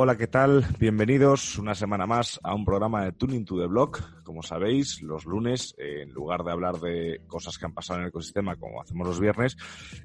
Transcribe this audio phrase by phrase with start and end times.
[0.00, 0.64] Hola, ¿qué tal?
[0.78, 4.22] Bienvenidos una semana más a un programa de Tuning to the Block.
[4.22, 8.04] Como sabéis, los lunes, eh, en lugar de hablar de cosas que han pasado en
[8.04, 9.56] el ecosistema como hacemos los viernes,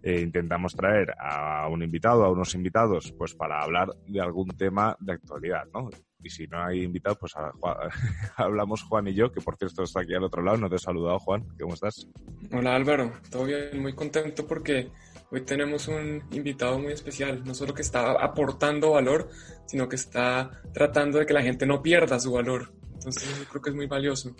[0.02, 4.98] eh, intentamos traer a un invitado, a unos invitados, pues para hablar de algún tema
[5.00, 5.92] de actualidad, ¿no?
[6.24, 7.34] Y si no hay invitado, pues
[8.36, 10.58] hablamos Juan y yo, que por cierto está aquí al otro lado.
[10.58, 11.46] No te saludado, Juan.
[11.62, 12.08] ¿Cómo estás?
[12.52, 14.90] Hola Álvaro, todo bien, muy contento porque
[15.34, 19.29] Hoy tenemos un invitado muy especial, no solo que está aportando valor,
[19.65, 22.71] sino que está tratando de que la gente no pierda su valor.
[22.93, 24.35] Entonces yo creo que es muy valioso.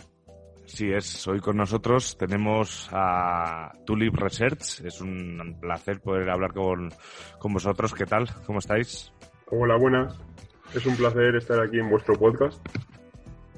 [0.66, 1.28] Sí, es.
[1.28, 4.82] Hoy con nosotros tenemos a Tulip Research.
[4.86, 6.94] Es un placer poder hablar con,
[7.40, 7.92] con vosotros.
[7.96, 8.30] ¿Qué tal?
[8.46, 9.12] ¿Cómo estáis?
[9.50, 10.16] Hola, buenas.
[10.76, 12.64] Es un placer estar aquí en vuestro podcast.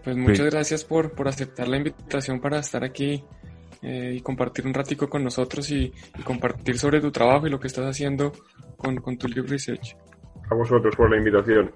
[0.06, 3.26] Pues muchas gracias por, por aceptar la invitación para estar aquí
[3.86, 7.68] eh, y compartir un ratico con nosotros y, compartir sobre tu trabajo y lo que
[7.68, 8.32] estás haciendo
[8.76, 9.96] con, con tu Live Research.
[10.50, 11.72] A vosotros por la invitación.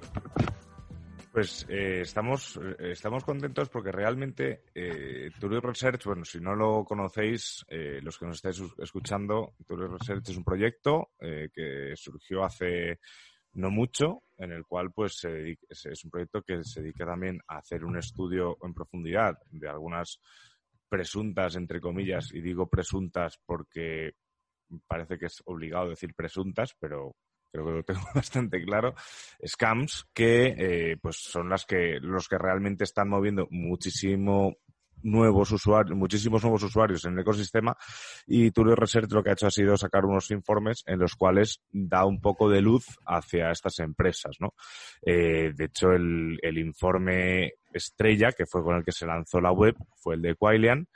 [1.31, 7.63] Pues eh, estamos, eh, estamos contentos porque realmente eh, Research, bueno, si no lo conocéis,
[7.69, 12.99] eh, los que nos estáis escuchando, Turing Research es un proyecto que surgió hace
[13.53, 17.85] no mucho, en el cual pues es un proyecto que se dedica también a hacer
[17.85, 20.19] un estudio en profundidad de algunas
[20.89, 24.13] presuntas, entre comillas, y digo presuntas porque
[24.87, 27.15] parece que es obligado decir presuntas, pero
[27.51, 28.93] creo que lo tengo bastante claro,
[29.45, 34.57] scams que eh, pues son las que los que realmente están moviendo muchísimo
[35.03, 37.75] nuevos usuarios, muchísimos nuevos usuarios en el ecosistema
[38.27, 41.61] y Tulio Research lo que ha hecho ha sido sacar unos informes en los cuales
[41.71, 44.53] da un poco de luz hacia estas empresas, ¿no?
[45.05, 49.51] Eh, de hecho, el, el informe estrella, que fue con el que se lanzó la
[49.51, 50.87] web, fue el de Quailian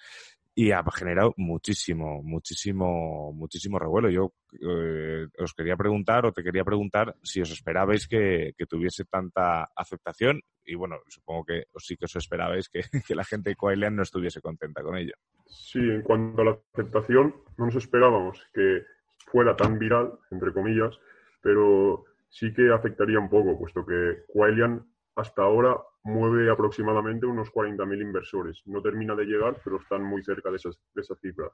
[0.55, 4.09] y ha generado muchísimo, muchísimo, muchísimo revuelo.
[4.09, 9.69] Yo eh, os quería preguntar o te quería preguntar si os esperabais que, tuviese tanta
[9.75, 12.81] aceptación y bueno, supongo que sí que os esperabais que,
[13.15, 15.13] la gente de Coailean no estuviese contenta con ello.
[15.47, 18.83] Sí, en cuanto a la aceptación, no nos esperábamos que
[19.25, 20.97] fuera tan viral, entre comillas,
[21.41, 24.85] pero sí que afectaría un poco, puesto que Quailian
[25.15, 28.61] hasta ahora mueve aproximadamente unos 40.000 inversores.
[28.65, 30.59] No termina de llegar, pero están muy cerca de,
[30.93, 31.49] de esa cifra.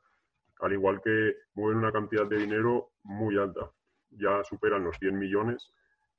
[0.62, 3.72] Al igual que mueven una cantidad de dinero muy alta.
[4.12, 5.72] Ya superan los 100 millones,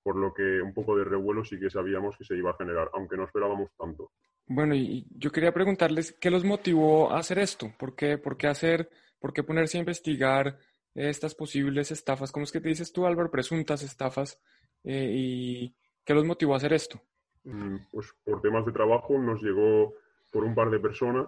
[0.02, 2.90] por lo que un poco de revuelo sí que sabíamos que se iba a generar,
[2.94, 4.12] aunque no esperábamos tanto.
[4.46, 7.72] Bueno, y yo quería preguntarles qué los motivó a hacer esto.
[7.78, 10.58] ¿Por qué, por qué hacer, por qué ponerse a investigar
[10.94, 12.32] estas posibles estafas?
[12.32, 13.30] ¿Cómo es que te dices tú, Álvaro?
[13.30, 14.40] Presuntas estafas.
[14.82, 17.00] Eh, ¿Y qué los motivó a hacer esto?
[17.44, 19.94] Mm, pues por temas de trabajo nos llegó
[20.30, 21.26] por un par de personas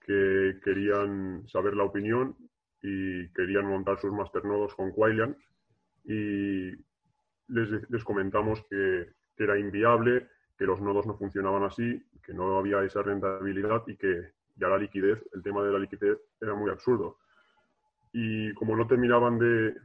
[0.00, 2.36] que querían saber la opinión
[2.82, 5.36] y querían montar sus masternodos con Quailian
[6.04, 6.72] y
[7.48, 13.02] les, comentamos que, era inviable, que los nodos no funcionaban así, que no había esa
[13.02, 17.18] rentabilidad y que ya la liquidez, el tema de la liquidez era muy absurdo.
[18.12, 19.76] Y como no terminaban de,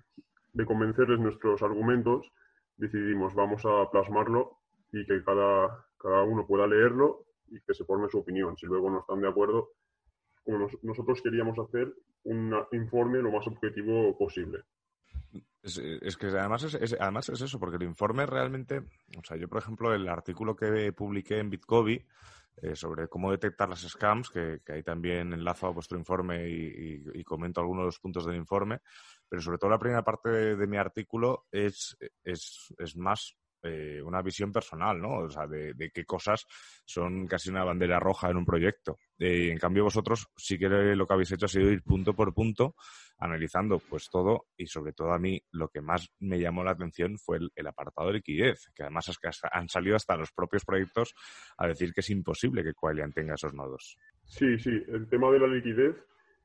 [0.53, 2.31] de convencerles nuestros argumentos,
[2.77, 4.62] decidimos vamos a plasmarlo
[4.93, 8.55] y que cada, cada uno pueda leerlo y que se forme su opinión.
[8.55, 9.71] Si luego no están de acuerdo,
[10.45, 11.93] como nosotros queríamos hacer
[12.23, 14.59] un informe lo más objetivo posible.
[15.63, 18.79] Es, que además es, además es eso, porque el informe realmente,
[19.17, 22.05] o sea, yo por ejemplo el artículo que publiqué en Bitcoin
[22.57, 27.61] eh, sobre cómo detectar las scams, que, ahí también enlazo a vuestro informe y, comento
[27.61, 28.81] algunos de los puntos del informe,
[29.27, 34.21] pero sobre todo la primera parte de, mi artículo es, es, es más eh, una
[34.21, 35.19] visión personal, ¿no?
[35.19, 36.45] O sea, de, qué cosas
[36.85, 38.97] son casi una bandera roja en un proyecto.
[39.17, 42.33] Eh, en cambio, vosotros sí que lo que habéis hecho ha sido ir punto por
[42.33, 42.75] punto
[43.19, 47.17] analizando pues todo y sobre todo a mí lo que más me llamó la atención
[47.17, 49.17] fue el, apartado de liquidez, que además
[49.51, 51.13] han salido hasta los propios proyectos
[51.57, 53.97] a decir que es imposible que Quailian tenga esos nodos.
[54.25, 55.95] Sí, sí, el tema de la liquidez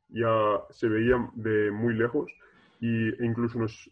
[0.08, 2.30] ya se veía de muy lejos
[2.80, 3.90] y incluso nos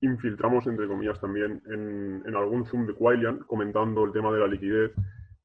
[0.00, 4.92] infiltramos, entre comillas, también en, algún Zoom de Quailian comentando el tema de la liquidez,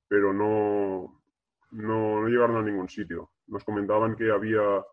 [0.07, 1.21] pero no,
[1.71, 3.31] no, llegaron a ningún sitio.
[3.47, 4.83] Nos comentaban que había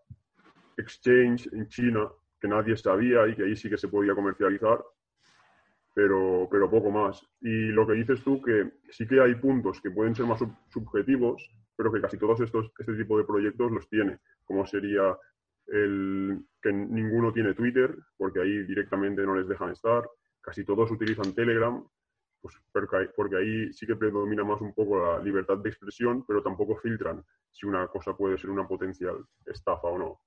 [0.77, 2.09] exchange en China
[2.41, 4.83] que nadie sabía y que ahí sí que se podía comercializar,
[5.95, 7.23] pero, pero poco más.
[7.43, 11.51] Y lo que dices tú, que sí que hay puntos que pueden ser más subjetivos,
[11.77, 15.17] pero que casi todos estos, este tipo de proyectos los tiene, como sería
[15.70, 20.08] el que ninguno tiene Twitter, porque ahí directamente no les dejan estar,
[20.40, 21.82] casi todos utilizan Telegram,
[22.40, 22.56] pues
[23.14, 27.22] porque ahí sí que predomina más un poco la libertad de expresión, pero tampoco filtran
[27.50, 30.20] si una cosa puede ser una potencial estafa o no.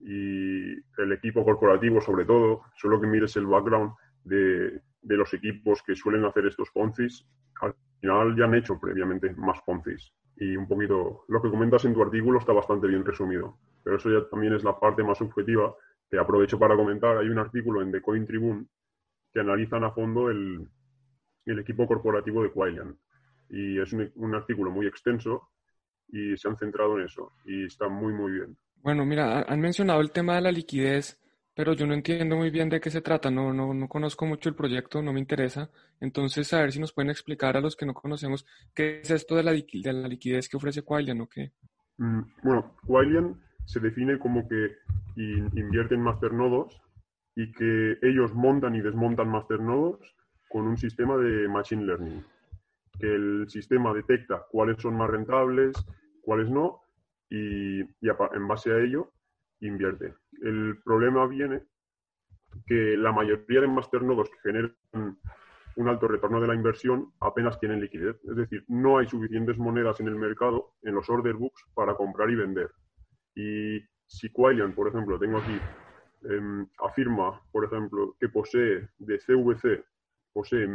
[0.00, 3.92] Y el equipo corporativo, sobre todo, solo que mires el background
[4.24, 7.26] de, de los equipos que suelen hacer estos Poncis,
[7.62, 10.12] al final ya han hecho previamente más Poncis.
[10.36, 13.58] Y un poquito, lo que comentas en tu artículo está bastante bien resumido.
[13.82, 15.74] Pero eso ya también es la parte más subjetiva
[16.10, 17.18] que aprovecho para comentar.
[17.18, 18.66] Hay un artículo en The Coin Tribune
[19.32, 20.66] que analizan a fondo el,
[21.52, 22.96] el equipo corporativo de Quailian.
[23.50, 25.50] Y es un, artículo muy extenso
[26.08, 28.56] y se han centrado en eso y está muy, muy bien.
[28.76, 31.18] Bueno, mira, han mencionado el tema de la liquidez,
[31.54, 34.48] pero yo no entiendo muy bien de qué se trata, no, no, no conozco mucho
[34.48, 35.70] el proyecto, no me interesa.
[36.00, 39.34] Entonces, a ver si nos pueden explicar a los que no conocemos qué es esto
[39.34, 41.52] de la, de la liquidez que ofrece Quailian o qué.
[41.96, 44.78] Mm, bueno, Quailian se define como que
[45.16, 46.80] invierte en masternodos
[47.36, 50.16] y que ellos montan y desmontan masternodos
[50.48, 52.24] con un sistema de Machine Learning,
[52.98, 55.76] que el sistema detecta cuáles son más rentables,
[56.22, 56.80] cuáles no,
[57.28, 59.12] y, en base a ello
[59.60, 60.14] invierte.
[60.42, 61.62] El problema viene
[62.66, 64.74] que la mayoría de masternodos que generan
[65.76, 68.16] un alto retorno de la inversión apenas tienen liquidez.
[68.24, 72.30] Es decir, no hay suficientes monedas en el mercado, en los order books, para comprar
[72.30, 72.70] y vender.
[73.38, 75.56] Y si Quailian, por ejemplo, tengo aquí,
[76.24, 79.84] em, afirma, por ejemplo, que posee de CVC
[80.32, 80.66] posee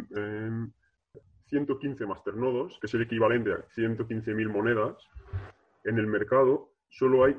[1.48, 4.96] 115 masternodos, que es el equivalente a 115.000 monedas,
[5.84, 7.34] en el mercado solo hay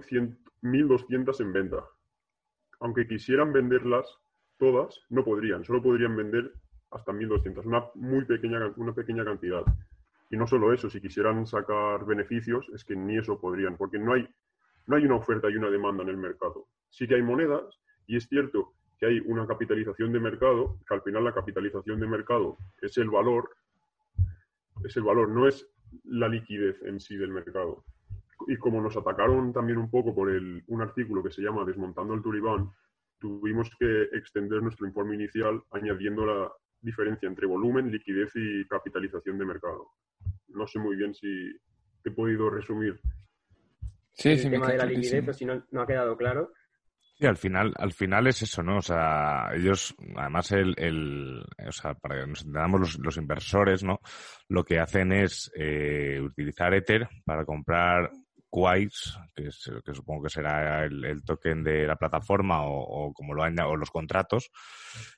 [0.61, 1.85] 1.200 en venta.
[2.81, 4.07] Aunque quisieran venderlas
[4.59, 6.53] todas, no podrían, solo podrían vender
[6.91, 9.65] hasta 1.200, una muy pequeña, una pequeña cantidad.
[10.31, 14.13] Y no solo eso, si quisieran sacar beneficios, es que ni eso podrían, porque no
[14.13, 14.29] hay,
[14.87, 16.69] no hay una oferta y una demanda en el mercado.
[16.91, 21.03] Sí que hay monedas, y es cierto que hay una capitalización de mercado, que al
[21.03, 23.51] final la capitalización de mercado es el valor,
[24.85, 25.67] es el valor, no es
[26.05, 27.85] la liquidez en sí del mercado.
[28.47, 32.15] Y como nos atacaron también un poco por el, un artículo que se llama Desmontando
[32.15, 32.71] el Turibán,
[33.19, 39.47] tuvimos que extender nuestro informe inicial añadiendo la diferencia entre volumen, liquidez y capitalización de
[39.47, 39.89] mercado.
[40.49, 41.51] No sé muy bien si
[42.05, 43.01] he podido resumir.
[44.15, 46.53] Sí, el tema de la liquidez, pues si no, no ha quedado claro.
[47.17, 48.79] Sí, al final, al final es eso, ¿no?
[48.79, 53.85] O sea, ellos, además, el, el o sea, para que nos entendamos los, los inversores,
[53.85, 54.01] ¿no?
[54.49, 58.11] Lo que hacen es eh, utilizar Ether para comprar
[58.51, 63.43] Quais, que, es, que supongo que será el, token de la plataforma o, como lo
[63.43, 64.51] han, o los contratos,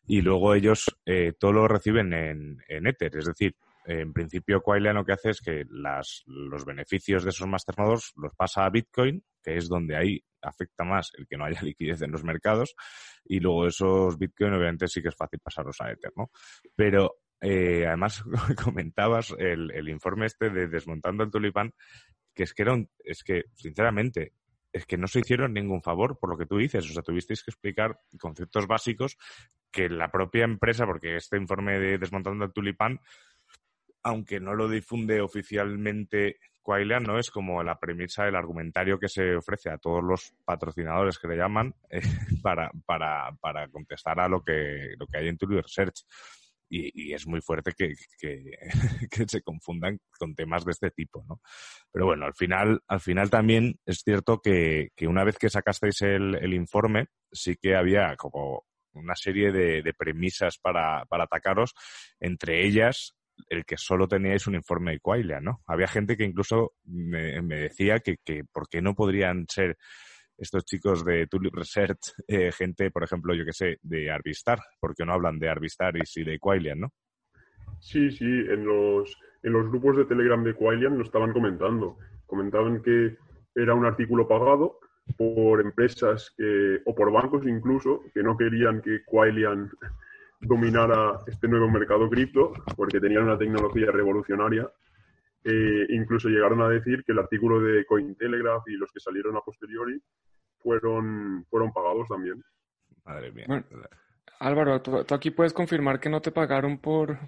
[0.07, 3.55] y luego ellos eh, todo lo reciben en, en Ether, es decir,
[3.87, 8.65] en principio Quailia lo que hace es que los beneficios de esos masternodos los pasa
[8.65, 12.25] a Bitcoin, que es donde ahí afecta más el que no haya liquidez en los
[12.25, 12.75] mercados,
[13.25, 16.31] y luego esos Bitcoin obviamente sí que es fácil pasarlos a Ether, ¿no?
[16.75, 18.25] Pero eh, además
[18.65, 21.73] comentabas el, el, informe este de Desmontando el Tulipán,
[22.35, 24.33] que es que era un, es que, sinceramente,
[24.73, 26.89] es que no se hicieron ningún favor por lo que tú dices.
[26.91, 29.17] O sea, tuvisteis que explicar conceptos básicos
[29.71, 33.01] que la propia empresa, porque este informe de Desmontando el Tulipán
[34.07, 37.19] aunque no lo difunde oficialmente Quailia, ¿no?
[37.19, 41.37] Es como la premisa, el argumentario que se ofrece a todos los patrocinadores que le
[41.37, 42.01] llaman eh,
[42.43, 46.05] para, para, para, contestar a lo que, lo que hay en Twitter Research.
[46.69, 47.95] Y, es muy fuerte que,
[49.11, 51.41] que, se confundan con temas de este tipo, ¿no?
[51.91, 56.37] Pero bueno, al final, al final también es cierto que, una vez que sacasteis el,
[56.37, 61.75] el, informe, sí que había como una serie de, de premisas para, para atacaros,
[62.21, 63.17] entre ellas
[63.49, 65.63] el que solo teníais un informe de Quailia, ¿no?
[65.67, 69.77] Había gente que incluso me, decía que, que por qué no podrían ser
[70.39, 75.05] estos chicos de Tulip Research, eh, gente, por ejemplo, yo que sé, de Arbistar, porque
[75.05, 76.93] no hablan de Arbistar y sí de Quailian, ¿no?
[77.81, 81.99] Sí, sí, en los, en los grupos de Telegram de Quailian lo estaban comentando.
[82.27, 83.17] Comentaban que
[83.55, 84.79] era un artículo pagado
[85.17, 89.71] por empresas que, o por bancos incluso, que no querían que Quailian
[90.41, 94.69] dominara este nuevo mercado cripto, porque tenían una tecnología revolucionaria.
[95.45, 99.41] Eh, incluso llegaron a decir que el artículo de Cointelegraph y los que salieron a
[99.41, 100.01] posteriori
[100.59, 102.43] fueron, fueron pagados también.
[103.05, 103.47] Madre mía.
[104.41, 107.19] Álvaro, ¿tú, aquí puedes confirmar que no te pagaron por...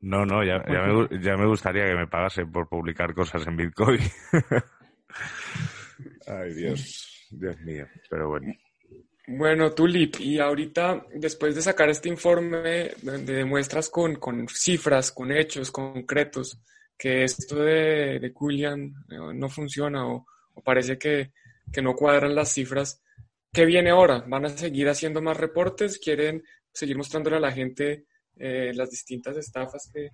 [0.00, 3.56] No, no, ya, ya, me, ya me gustaría que me pagasen por publicar cosas en
[3.56, 4.00] Bitcoin.
[6.26, 8.52] Ay, Dios, Dios mío, pero bueno.
[9.30, 15.30] Bueno, Tulip, y ahorita, después de sacar este informe donde demuestras con, con cifras, con
[15.30, 16.58] hechos concretos,
[16.96, 20.24] que esto de, de Julian eh, no funciona o,
[20.64, 21.32] parece que,
[21.70, 23.02] que, no cuadran las cifras,
[23.52, 24.24] ¿qué viene ahora?
[24.26, 25.98] ¿Van a seguir haciendo más reportes?
[25.98, 26.42] ¿Quieren
[26.72, 30.08] seguir mostrándole a la gente eh, las distintas estafas que...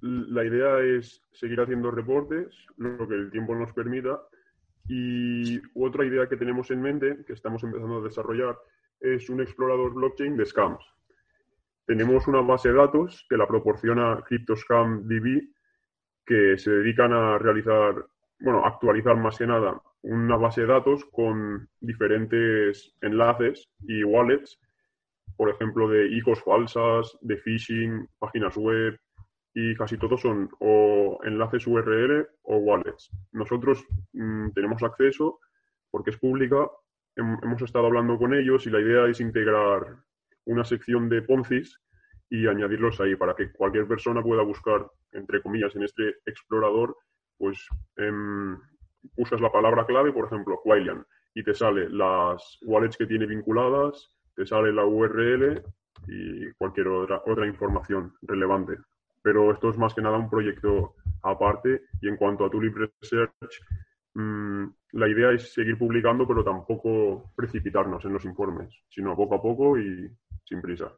[0.00, 2.46] La idea es seguir haciendo reportes,
[2.78, 4.18] lo que el tiempo nos permita,
[4.88, 8.58] y otra idea que tenemos en mente, que estamos empezando a desarrollar,
[9.00, 10.84] es un explorador blockchain de scams.
[11.86, 15.42] Tenemos una base de datos que la proporciona CryptoScamDB,
[16.24, 18.06] que se dedican a realizar,
[18.40, 24.60] bueno, actualizar más que nada una base de datos con diferentes enlaces y wallets,
[25.36, 28.98] por ejemplo, de hijos falsas, de phishing, páginas web,
[29.54, 33.10] y casi todos son o enlaces URL o wallets.
[33.32, 35.38] Nosotros mm, tenemos acceso
[35.90, 36.68] porque es pública,
[37.14, 39.96] hemos estado hablando con ellos y la idea es integrar
[40.46, 41.80] una sección de Poncis
[42.28, 46.96] y añadirlos ahí para que cualquier persona pueda buscar, entre comillas, en este explorador,
[47.38, 47.64] pues
[47.96, 48.58] em,
[49.16, 54.10] usas la palabra clave, por ejemplo, Quailian, y te sale las wallets que tiene vinculadas,
[54.34, 55.62] te sale la URL
[56.08, 58.78] y cualquier otra, otra información relevante
[59.24, 63.62] pero esto es más que nada un proyecto aparte y en cuanto a Tulip Research,
[64.12, 69.42] mm, la idea es seguir publicando, pero tampoco precipitarnos en los informes, sino poco a
[69.42, 70.10] poco y
[70.44, 70.92] sin prisa.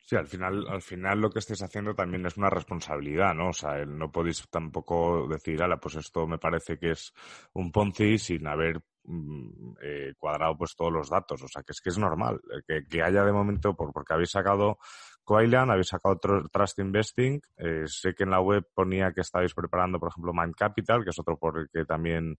[0.00, 3.50] Sí, al final, al final lo que estés haciendo también es una responsabilidad, ¿no?
[3.50, 7.14] O sea, no podéis tampoco decir, ala, pues esto me parece que es
[7.52, 11.40] un Ponzi sin haber mm, eh, cuadrado pues todos los datos.
[11.44, 14.30] O sea, que es que es normal que, que haya de momento, por, porque habéis
[14.30, 14.78] sacado
[15.24, 17.40] Coilan, habéis sacado Trust Investing.
[17.56, 21.10] Eh, sé que en la web ponía que estáis preparando, por ejemplo, Mind Capital, que
[21.10, 22.36] es otro por el que también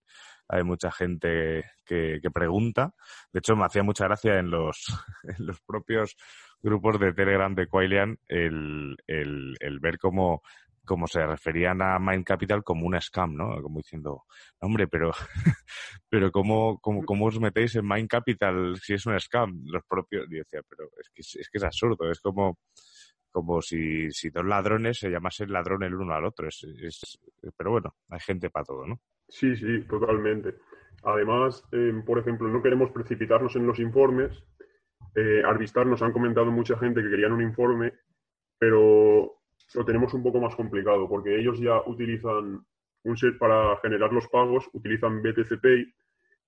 [0.48, 2.94] hay mucha gente que, pregunta.
[3.32, 4.86] De hecho, me hacía mucha gracia en los,
[5.38, 6.16] los propios
[6.62, 10.42] grupos de Telegram de Coilian el, el, ver cómo
[10.84, 13.60] como se referían a Mind Capital como un scam, ¿no?
[13.62, 14.24] Como diciendo,
[14.60, 15.10] hombre, pero,
[16.08, 19.62] pero ¿cómo, cómo, cómo os metéis en Mind Capital si es un scam?
[19.66, 22.58] Los propios, y decía, pero es que es, que es absurdo, es como,
[23.30, 26.48] como si, si dos ladrones se llamasen ladrón el uno al otro.
[26.48, 27.18] Es, es,
[27.56, 29.00] pero bueno, hay gente para todo, ¿no?
[29.28, 30.54] Sí, sí, totalmente.
[31.02, 34.42] Además, em, por ejemplo, no queremos precipitarnos en los informes.
[35.14, 37.92] Eh, Arvistar nos han comentado mucha gente que querían un informe,
[38.58, 39.43] pero
[39.74, 42.64] lo tenemos un poco más complicado porque ellos ya utilizan
[43.04, 45.92] un set para generar los pagos, utilizan BTC Pay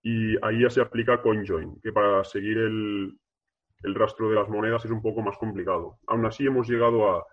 [0.02, 3.18] y ahí ya se aplica CoinJoin, que para seguir el,
[3.82, 5.98] el rastro de las monedas es un poco más complicado.
[6.06, 7.26] Aún así hemos llegado a,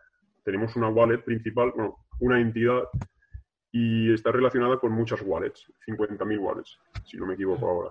[0.43, 2.83] tenemos una wallet principal, bueno, una entidad
[3.71, 7.89] y está relacionada con muchas wallets, 50.000 wallets, si no me equivoco ahora.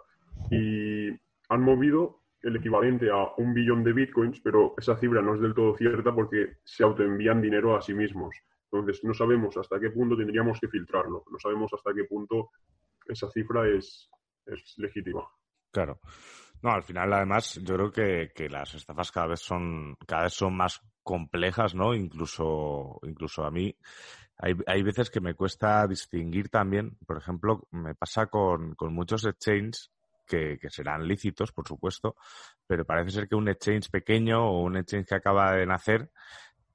[0.51, 1.09] Y
[1.49, 5.55] han movido el equivalente a un billón de bitcoins, pero esa cifra no es del
[5.55, 8.35] todo cierta porque se autoenvían dinero a sí mismos.
[8.71, 12.51] Entonces, no sabemos hasta qué punto tendríamos que filtrarlo, no sabemos hasta qué punto
[13.07, 14.11] esa cifra es,
[14.47, 15.23] es legítima.
[15.71, 16.01] Claro.
[16.63, 20.33] No, al final, además, yo creo que, que, las estafas cada vez son, cada vez
[20.33, 21.93] son más complejas, ¿no?
[21.93, 23.77] Incluso, incluso a mí,
[24.39, 29.25] hay, hay veces que me cuesta distinguir también, por ejemplo, me pasa con, con muchos
[29.25, 29.91] exchanges
[30.27, 32.17] que, serán lícitos, por supuesto,
[32.67, 36.11] pero parece ser que un exchange pequeño o un exchange que acaba de nacer,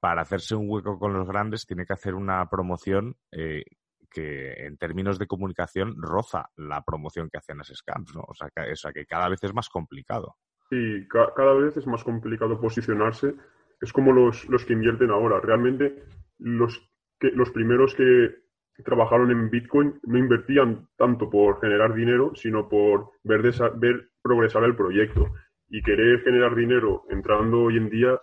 [0.00, 3.64] para hacerse un hueco con los grandes, tiene que hacer una promoción eh,
[4.10, 8.12] que en términos de comunicación roza la promoción que hacen las scams.
[8.16, 10.36] O sea, que, que cada vez es más complicado.
[10.70, 13.34] Sí, cada vez es más complicado posicionarse.
[13.80, 15.40] Es como los, los que invierten ahora.
[15.40, 16.04] Realmente
[16.38, 18.47] los, que, los primeros que
[18.82, 23.42] trabajaron en Bitcoin no invertían tanto por generar dinero, sino por ver,
[23.76, 25.32] ver progresar el proyecto.
[25.68, 28.18] Y querer generar dinero entrando hoy en día,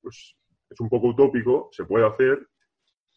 [0.00, 0.34] pues
[0.70, 2.46] es un poco utópico, se puede hacer,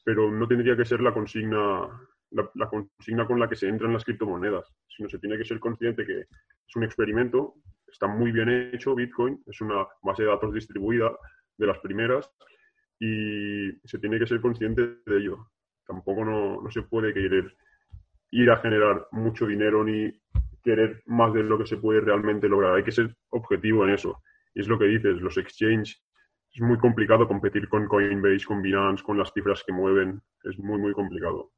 [0.03, 1.87] pero no tendría que ser la consigna,
[2.31, 6.05] la, consigna con la que se entran las criptomonedas, sino se tiene que ser consciente
[6.05, 7.55] que es un experimento,
[7.87, 11.11] está muy bien hecho Bitcoin, es una base de datos distribuida
[11.57, 12.29] de las primeras
[12.99, 15.47] y se tiene que ser consciente de ello
[15.91, 17.53] tampoco no, se puede querer
[18.31, 20.09] ir a generar mucho dinero ni
[20.63, 22.75] querer más de lo que se puede realmente lograr.
[22.75, 24.21] Hay que ser objetivo en eso.
[24.55, 26.01] Y es lo que dices, los exchanges,
[26.53, 30.21] es muy complicado competir con Coinbase, con Binance, con las cifras que mueven.
[30.43, 31.51] Es muy, muy complicado.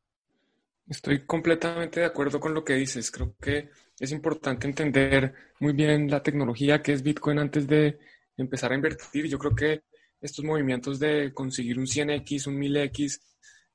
[0.88, 3.12] Estoy completamente de acuerdo con lo que dices.
[3.12, 8.00] Creo que es importante entender muy bien la tecnología que es Bitcoin antes de
[8.38, 9.28] empezar a invertir.
[9.28, 9.84] Yo creo que
[10.20, 13.20] estos movimientos de conseguir un 100x, un 1000x,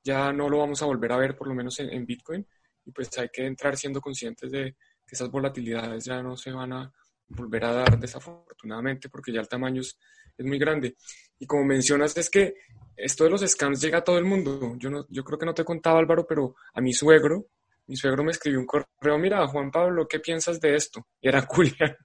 [0.03, 2.45] ya no lo vamos a volver a ver, por lo menos en, Bitcoin,
[2.85, 4.75] y pues hay que entrar siendo conscientes de
[5.05, 6.93] que esas volatilidades ya no se van a
[7.27, 9.97] volver a dar desafortunadamente porque ya el tamaño es,
[10.37, 10.95] es muy grande.
[11.37, 12.55] Y como mencionas, es que
[12.95, 14.75] esto de los scams llega a todo el mundo.
[14.77, 17.47] Yo, no, yo creo que no te contaba Álvaro, pero a mi suegro,
[17.89, 21.07] mi suegro me escribió un correo, mira, Juan Pablo, ¿qué piensas de esto?
[21.19, 21.97] Y era Julián.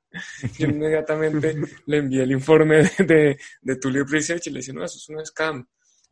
[0.58, 1.54] Yo inmediatamente
[1.86, 5.24] le envié el informe de, de, Tulip Research y le dije, no, eso es un
[5.26, 5.66] scam.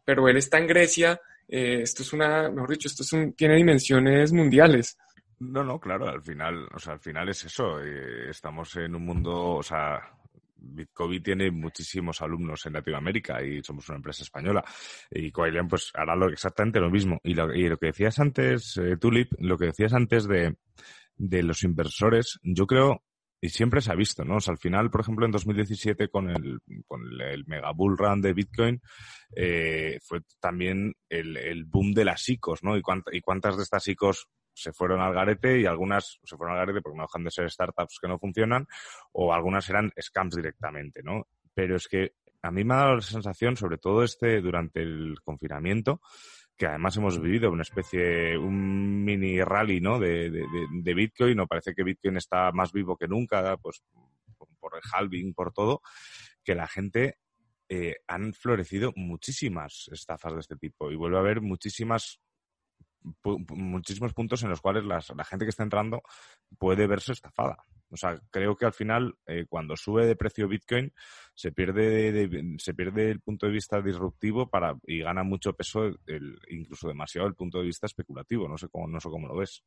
[0.05, 1.19] Pero él está en Grecia,
[1.55, 4.97] eh, esto es una, mejor dicho, esto es un, tiene dimensiones mundiales.
[5.39, 7.79] No, no, claro, al final, o sea, al final es eso.
[7.79, 10.01] Eh, estamos en un mundo, o sea,
[10.57, 14.65] Bitcoin tiene muchísimos alumnos en Latinoamérica y somos una empresa española.
[15.11, 17.21] Y Coilian pues hará lo, exactamente lo mismo.
[17.23, 20.57] Y lo, que decías antes, eh, Tulip, lo que decías antes de,
[21.19, 23.03] de los inversores, yo creo,
[23.45, 24.37] y siempre se ha visto, ¿no?
[24.37, 28.23] O sea, al final, por ejemplo, en 2017 con el, con el mega bull run
[28.23, 28.81] de Bitcoin,
[29.35, 32.77] eh, fue también el, el, boom de las ICOs, ¿no?
[32.77, 36.61] Y, y cuántas de estas ICOs se fueron al garete y algunas se fueron al
[36.61, 38.69] garete porque no dejan de ser startups que no funcionan
[39.11, 41.27] o algunas eran scams directamente, ¿no?
[41.53, 45.17] Pero es que a mí me ha dado la sensación, sobre todo este durante el
[45.25, 46.01] confinamiento,
[46.57, 49.99] que además hemos vivido una especie, un mini rally, ¿no?
[49.99, 53.83] De, de, de Bitcoin, no parece que Bitcoin está más vivo que nunca, pues
[54.61, 55.83] por el halving, por todo,
[56.45, 57.19] que la gente
[57.69, 62.21] eh, han florecido muchísimas estafas de este tipo y vuelve a haber muchísimas
[63.25, 66.03] muchísimos puntos en los cuales la gente que está entrando
[66.57, 67.65] puede verse estafada.
[67.93, 70.93] O sea, creo que al final, eh, cuando sube de precio Bitcoin,
[71.35, 75.91] se pierde, se pierde el punto de vista disruptivo para, y gana mucho peso,
[76.49, 78.49] incluso demasiado el punto de vista especulativo.
[78.49, 79.63] No sé cómo, no sé cómo lo ves.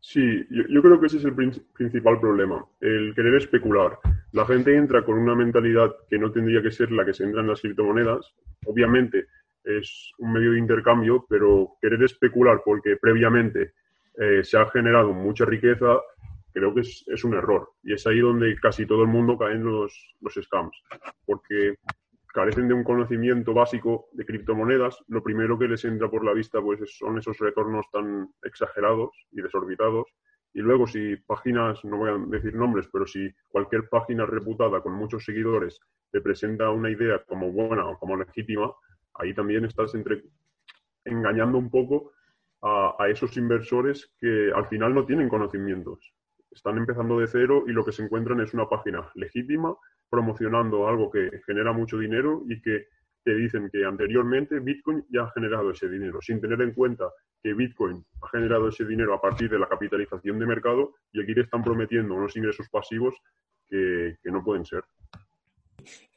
[0.00, 3.98] Sí, yo, yo creo que ese es el principal problema, el querer especular.
[4.32, 7.40] La gente entra con una mentalidad que no tendría que ser la que se entra
[7.40, 8.34] en las criptomonedas.
[8.66, 9.28] Obviamente,
[9.64, 13.72] es un medio de intercambio, pero querer especular porque previamente
[14.18, 15.98] eh, se ha generado mucha riqueza,
[16.54, 17.72] creo que es, un error.
[17.82, 20.82] Y es ahí donde casi todo el mundo cae en los, los scams,
[21.26, 21.74] porque
[22.32, 25.02] carecen de un conocimiento básico de criptomonedas.
[25.08, 29.42] Lo primero que les entra por la vista pues, son esos retornos tan exagerados y
[29.42, 30.06] desorbitados.
[30.54, 34.94] Y luego, si páginas, no voy a decir nombres, pero si cualquier página reputada con
[34.94, 35.80] muchos seguidores
[36.12, 38.72] te presenta una idea como buena o como legítima,
[39.14, 40.22] ahí también estás entre,
[41.04, 42.12] engañando un poco
[42.62, 46.14] a, esos inversores que al final no tienen conocimientos.
[46.54, 49.74] Están empezando de cero y lo que se encuentran es una página legítima
[50.08, 52.86] promocionando algo que genera mucho dinero y que
[53.24, 57.10] te dicen que anteriormente Bitcoin ya ha generado ese dinero, sin tener en cuenta
[57.42, 61.34] que Bitcoin ha generado ese dinero a partir de la capitalización de mercado y aquí
[61.34, 63.14] le están prometiendo unos ingresos pasivos
[63.68, 64.84] que no pueden ser.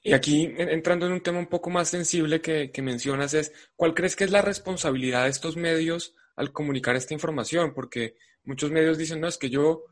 [0.08, 4.16] Y aquí, entrando en un tema un poco más sensible que, mencionas, es ¿cuál crees
[4.16, 7.74] que es la responsabilidad de estos medios al comunicar esta información?
[7.74, 9.84] Porque muchos medios dicen, no, es que yo,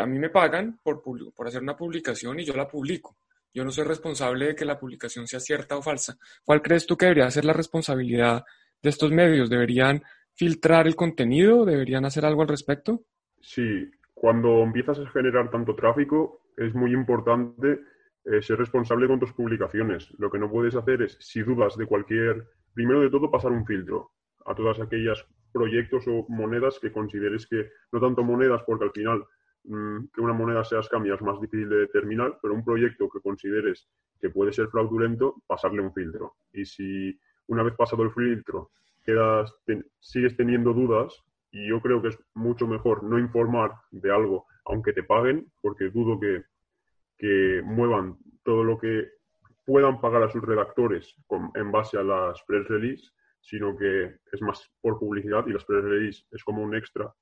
[0.00, 3.16] a mí me pagan por, por hacer una publicación y yo la publico.
[3.54, 6.16] Yo no soy responsable de que la publicación sea cierta o falsa.
[6.44, 8.44] ¿Cuál crees tú que debería ser la responsabilidad
[8.82, 9.48] de estos medios?
[9.48, 10.02] ¿Deberían
[10.34, 11.64] filtrar el contenido?
[11.64, 13.02] ¿Deberían hacer algo al respecto?
[13.40, 17.80] Sí, cuando empiezas a generar tanto tráfico, es muy importante
[18.24, 20.08] eh, ser responsable con tus publicaciones.
[20.18, 23.66] Lo que no puedes hacer es, si dudas de cualquier, primero de todo, pasar un
[23.66, 24.12] filtro
[24.46, 29.24] a todas aquellas proyectos o monedas que consideres que, no tanto monedas, porque al final
[29.64, 33.88] que una moneda sea escamia es más difícil de determinar, pero un proyecto que consideres
[34.20, 36.36] que puede ser fraudulento, pasarle un filtro.
[36.52, 38.70] Y si una vez pasado el filtro
[40.00, 41.16] sigues teniendo dudas,
[41.50, 45.90] y yo creo que es mucho mejor no informar de algo aunque te paguen, porque
[45.90, 46.44] dudo que
[47.22, 49.12] que muevan todo lo que
[49.64, 51.14] puedan pagar a sus redactores
[51.54, 55.84] en base a las press release, sino que es más por publicidad y las press
[55.84, 57.14] release es como un extra.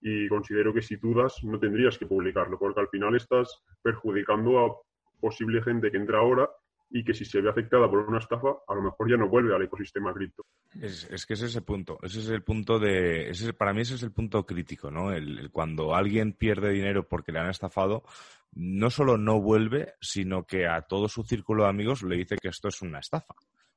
[0.00, 4.76] Y considero que si dudas no tendrías que publicarlo, porque al final estás perjudicando a
[5.20, 6.48] posible gente que entra ahora
[6.90, 9.54] y que si se ve afectada por una estafa, a lo mejor ya no vuelve
[9.54, 10.46] al ecosistema cripto.
[10.80, 13.82] Es, es que ese es el punto, ese es el punto de, ese, para mí
[13.82, 15.12] ese es el punto crítico, ¿no?
[15.12, 18.04] El, cuando alguien pierde dinero porque le han estafado,
[18.52, 22.48] no solo no vuelve, sino que a todo su círculo de amigos le dice que
[22.48, 23.34] esto es una estafa.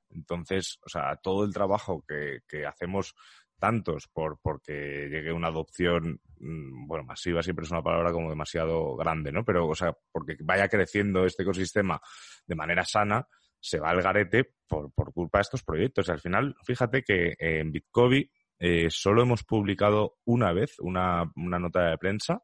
[0.09, 3.15] Entonces, o sea, todo el trabajo que, que hacemos
[3.61, 8.95] tantos por porque llegue una adopción, mm, bueno, masiva siempre es una palabra como demasiado
[8.97, 9.45] grande, ¿no?
[9.45, 12.01] Pero, o sea, porque vaya creciendo este ecosistema
[12.47, 13.27] de manera sana,
[13.59, 16.09] se va al garete por, por culpa de estos proyectos.
[16.09, 21.91] Al final, fíjate que en Bitcoin eh, solo hemos publicado una vez una, una nota
[21.91, 22.41] de prensa,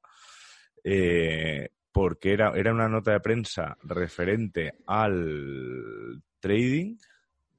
[0.84, 6.96] eh, porque era, era una nota de prensa referente al trading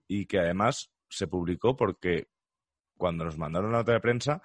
[0.07, 2.29] y que además se publicó porque
[2.99, 4.43] cuando nos mandaron la nota de prensa,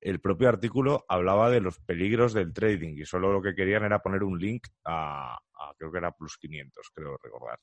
[0.00, 3.98] el propio artículo hablaba de los peligros del trading y solo lo que querían era
[3.98, 5.36] poner un link a,
[5.76, 7.58] creo que era plus 500, creo recordar.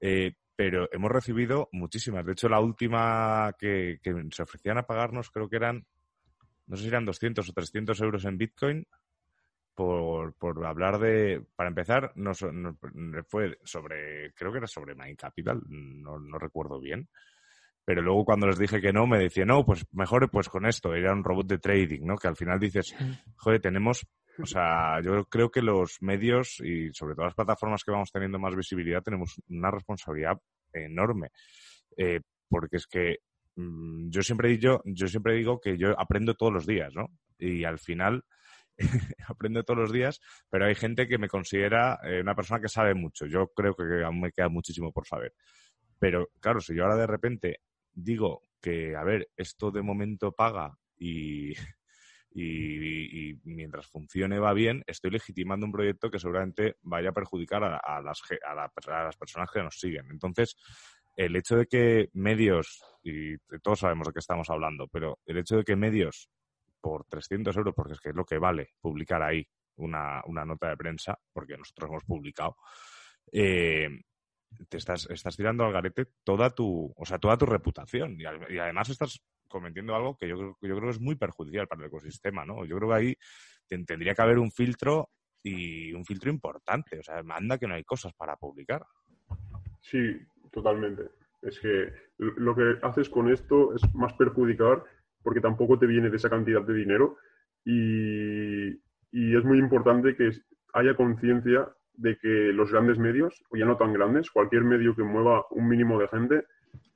[0.00, 2.26] Eh, pero hemos recibido muchísimas.
[2.26, 4.00] De hecho, la última que,
[4.32, 5.86] se ofrecían a pagarnos creo que eran,
[6.66, 8.86] no sé si eran 200 o 300 euros en Bitcoin
[9.74, 12.32] por, por hablar de, para empezar, no,
[13.26, 17.08] fue sobre, creo que era sobre Mind Capital, no, no recuerdo bien.
[17.84, 20.94] Pero luego cuando les dije que no, me decían, no, pues mejor pues con esto,
[20.94, 22.16] era un robot de trading, ¿no?
[22.16, 22.94] Que al final dices,
[23.36, 24.06] joder, tenemos,
[24.40, 28.38] o sea, yo creo que los medios y sobre todo las plataformas que vamos teniendo
[28.38, 30.38] más visibilidad tenemos una responsabilidad
[30.72, 31.30] enorme.
[31.96, 33.18] Eh, porque es que
[33.56, 37.08] mm, yo siempre digo, yo siempre digo que yo aprendo todos los días, ¿no?
[37.38, 38.24] Y al final
[39.26, 42.94] aprendo todos los días, pero hay gente que me considera eh, una persona que sabe
[42.94, 43.26] mucho.
[43.26, 45.34] Yo creo que aún me queda muchísimo por saber.
[45.98, 47.60] Pero claro, si yo ahora de repente
[47.92, 51.52] digo que, a ver, esto de momento paga y,
[52.34, 58.00] y, mientras funcione va bien, estoy legitimando un proyecto que seguramente vaya a perjudicar a,
[58.00, 60.06] las, a, las personas que nos siguen.
[60.10, 60.56] Entonces,
[61.16, 65.56] el hecho de que medios, y todos sabemos de qué estamos hablando, pero el hecho
[65.56, 66.30] de que medios
[66.80, 70.68] por 300 euros, porque es que es lo que vale publicar ahí una, una nota
[70.68, 72.56] de prensa, porque nosotros hemos publicado,
[73.30, 73.88] eh,
[74.68, 78.16] te estás, estás tirando al garete toda tu, o sea, toda tu reputación.
[78.18, 78.24] Y,
[78.58, 82.44] además estás cometiendo algo que yo, yo creo que es muy perjudicial para el ecosistema,
[82.44, 82.64] ¿no?
[82.64, 83.16] Yo creo que ahí
[83.68, 85.10] tendría que haber un filtro
[85.42, 86.98] y un filtro importante.
[86.98, 88.84] O sea, manda que no hay cosas para publicar.
[89.80, 90.16] Sí,
[90.50, 91.10] totalmente.
[91.42, 94.84] Es que lo que haces con esto es más perjudicar
[95.22, 97.16] porque tampoco te viene de esa cantidad de dinero
[97.64, 98.68] y,
[99.12, 100.30] y es muy importante que
[100.74, 105.02] haya conciencia de que los grandes medios, o ya no tan grandes, cualquier medio que
[105.02, 106.44] mueva un mínimo de gente,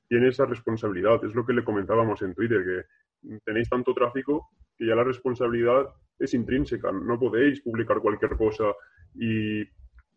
[0.07, 1.23] tiene esa responsabilidad.
[1.23, 5.87] Es lo que le comentábamos en Twitter, que tenéis tanto tráfico que ya la responsabilidad
[6.19, 6.91] es intrínseca.
[6.91, 8.73] No podéis publicar cualquier cosa
[9.15, 9.63] y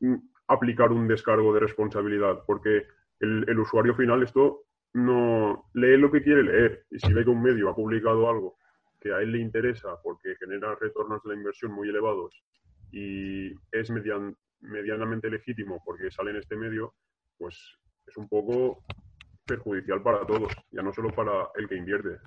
[0.00, 0.16] mm,
[0.48, 2.86] aplicar un descargo de responsabilidad, porque
[3.20, 4.64] el, usuario final esto
[4.94, 6.84] no lee lo que quiere leer.
[6.90, 8.56] Y si ve que un medio ha publicado algo
[9.00, 12.42] que a él le interesa porque genera retornos de la inversión muy elevados
[12.92, 16.94] y es mediante medianamente legítimo porque sale en este medio,
[17.38, 17.56] pues
[18.06, 18.84] es un poco
[19.44, 22.18] perjudicial para todos, ya no solo para el que invierte.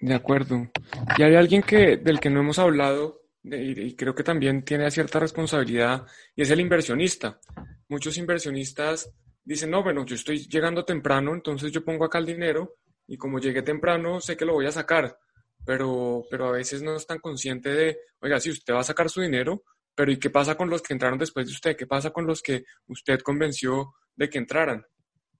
[0.00, 0.70] De acuerdo.
[1.18, 5.20] Y hay alguien que, del que no hemos hablado y creo que también tiene cierta
[5.20, 7.40] responsabilidad y es el inversionista.
[7.88, 9.10] Muchos inversionistas
[9.42, 13.38] dicen, no, bueno, yo estoy llegando temprano, entonces yo pongo acá el dinero y como
[13.38, 15.18] llegué temprano sé que lo voy a sacar,
[15.64, 19.22] pero, pero a veces no están conscientes de, oiga, si usted va a sacar su
[19.22, 19.62] dinero,
[19.98, 21.76] pero ¿y qué pasa con los que entraron después de usted?
[21.76, 24.86] ¿Qué pasa con los que usted convenció de que entraran?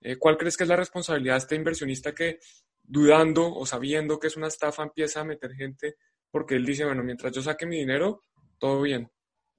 [0.00, 2.40] Eh, ¿Cuál crees que es la responsabilidad de este inversionista que
[2.82, 5.94] dudando o sabiendo que es una estafa empieza a meter gente
[6.28, 8.24] porque él dice, bueno, mientras yo saque mi dinero,
[8.58, 9.08] todo bien?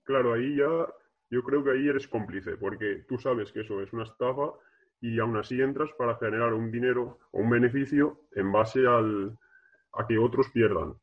[0.03, 0.67] Claro, ahí ya
[1.29, 4.51] yo creo que ahí eres cómplice, porque tú sabes que eso es una estafa
[4.99, 9.37] y aún así entras para generar un dinero o un beneficio en base al,
[9.93, 10.95] a que otros pierdan.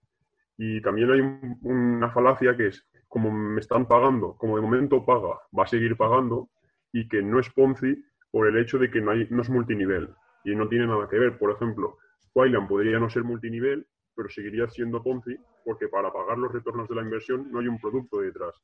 [0.58, 1.20] Y también hay
[1.62, 5.96] una falacia que es, como me están pagando, como de momento paga, va a seguir
[5.96, 6.50] pagando
[6.92, 10.10] y que no es Ponzi por el hecho de que no, hay, no es multinivel
[10.44, 11.38] y no tiene nada que ver.
[11.38, 11.96] Por ejemplo,
[12.34, 16.94] Quailan podría no ser multinivel, pero seguiría siendo Ponzi porque para pagar los retornos de
[16.94, 18.54] la inversión no hay un producto detrás,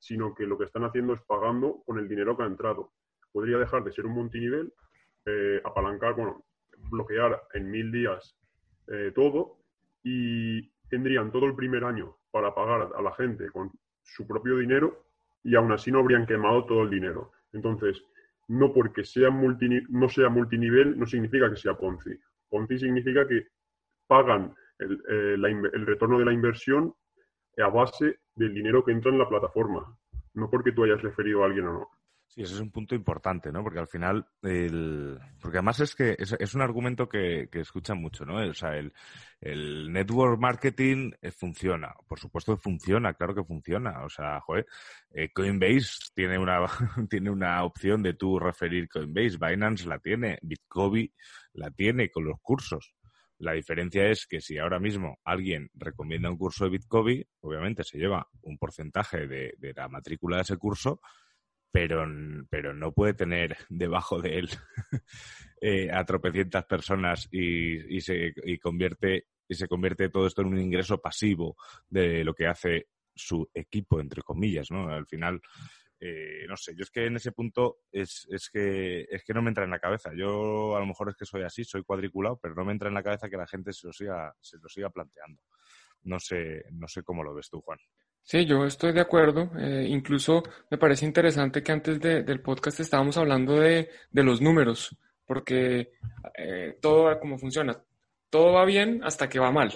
[0.00, 2.90] sino que lo que están haciendo es pagando con el dinero que ha entrado.
[3.30, 4.72] Podría dejar de ser un multinivel,
[5.24, 6.42] eh, apalancar, bueno,
[6.90, 8.36] bloquear en mil días
[8.88, 9.58] eh, todo
[10.02, 13.70] y tendrían todo el primer año para pagar a la gente con
[14.02, 15.04] su propio dinero
[15.42, 17.32] y aún así no habrían quemado todo el dinero.
[17.52, 18.02] Entonces,
[18.48, 22.18] no porque sea no sea multinivel no significa que sea Ponzi.
[22.48, 23.46] Ponzi significa que
[24.06, 25.34] pagan el, eh,
[25.72, 26.94] el retorno de la inversión
[27.58, 29.96] a base del dinero que entra en la plataforma,
[30.34, 31.88] no porque tú hayas referido a alguien o no.
[32.32, 33.64] Sí, ese es un punto importante, ¿no?
[33.64, 35.18] Porque al final, el...
[35.42, 38.36] porque además es que es, un argumento que, que, escuchan mucho, ¿no?
[38.36, 38.92] O sea, el,
[39.40, 41.92] el network marketing eh, funciona.
[42.06, 44.04] Por supuesto que funciona, claro que funciona.
[44.04, 44.64] O sea, joder,
[45.10, 46.60] eh, Coinbase tiene una,
[47.10, 51.12] tiene una opción de tú referir Coinbase, Binance la tiene, Bitcoin
[51.54, 52.94] la tiene con los cursos.
[53.38, 57.98] La diferencia es que si ahora mismo alguien recomienda un curso de Bitcoin, obviamente se
[57.98, 61.00] lleva un porcentaje de, de la matrícula de ese curso,
[61.70, 62.04] pero,
[62.48, 64.50] pero no puede tener debajo de él
[65.60, 70.48] eh, a tropecientas personas y, y, se, y, convierte, y se convierte todo esto en
[70.48, 71.56] un ingreso pasivo
[71.88, 74.88] de lo que hace su equipo, entre comillas, ¿no?
[74.88, 75.40] Al final,
[75.98, 79.42] eh, no sé, yo es que en ese punto es, es, que, es que no
[79.42, 80.12] me entra en la cabeza.
[80.16, 82.94] Yo a lo mejor es que soy así, soy cuadriculado, pero no me entra en
[82.94, 85.42] la cabeza que la gente se lo siga, se lo siga planteando.
[86.02, 87.78] No sé, no sé cómo lo ves tú, Juan.
[88.22, 89.50] Sí, yo estoy de acuerdo.
[89.58, 95.92] Eh, incluso me parece interesante que antes del podcast estábamos hablando de, los números, porque
[96.36, 97.82] eh, todo va como funciona.
[98.28, 99.72] Todo va bien hasta que va mal.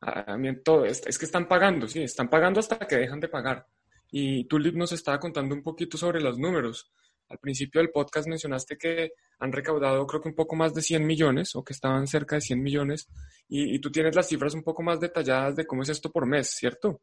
[0.00, 3.66] Ah, todo, es, es, que están pagando, sí, están pagando hasta que dejan de pagar.
[4.10, 6.92] Y Tulip nos estaba contando un poquito sobre los números.
[7.28, 11.06] Al principio del podcast mencionaste que han recaudado creo que un poco más de 100
[11.06, 13.08] millones o que estaban cerca de 100 millones
[13.48, 16.50] y, tú tienes las cifras un poco más detalladas de cómo es esto por mes,
[16.50, 17.00] ¿cierto?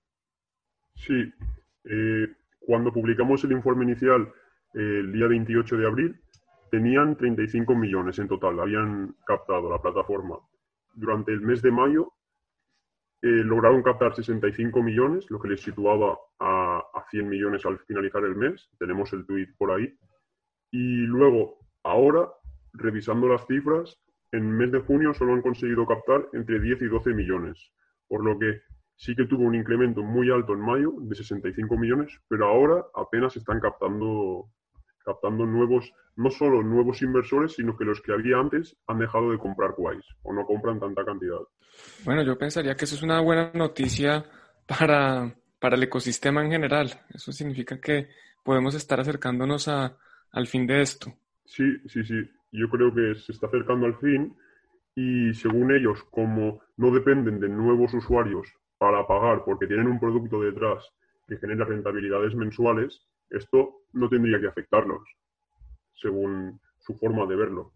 [0.96, 1.34] Sí.
[1.86, 2.28] Eh,
[2.60, 4.32] cuando publicamos el informe inicial
[4.74, 6.22] eh, el día 28 de abril,
[6.70, 10.38] tenían 35 millones en total, habían captado la plataforma.
[10.94, 12.14] Durante el mes de mayo
[13.22, 18.24] eh, lograron captar 65 millones, lo que les situaba a, a 100 millones al finalizar
[18.24, 18.70] el mes.
[18.80, 19.94] Tenemos el tweet por ahí.
[20.72, 22.30] Y luego, ahora,
[22.74, 24.00] revisando las cifras,
[24.32, 27.72] en mes de junio solo han conseguido captar entre 10 y 12 millones,
[28.08, 28.62] por lo que
[29.02, 33.36] sí que tuvo un incremento muy alto en mayo de 65 millones, pero ahora apenas
[33.36, 34.46] están captando,
[35.04, 39.40] captando nuevos, no solo nuevos inversores, sino que los que había antes han dejado de
[39.40, 41.40] comprar Wise o no compran tanta cantidad.
[42.06, 44.24] Bueno, yo pensaría que eso es una buena noticia
[44.68, 46.92] para, para el ecosistema en general.
[47.12, 48.08] Eso significa que
[48.44, 49.98] podemos estar acercándonos a,
[50.32, 51.12] al fin de esto.
[51.44, 52.22] Sí, sí, sí.
[52.52, 54.38] Yo creo que se está acercando al fin
[54.94, 58.48] y según ellos, como no dependen de nuevos usuarios
[58.82, 60.84] para pagar porque tienen un producto detrás
[61.28, 65.04] que genera rentabilidades mensuales, esto no tendría que afectarlos,
[65.94, 67.74] según su forma de verlo,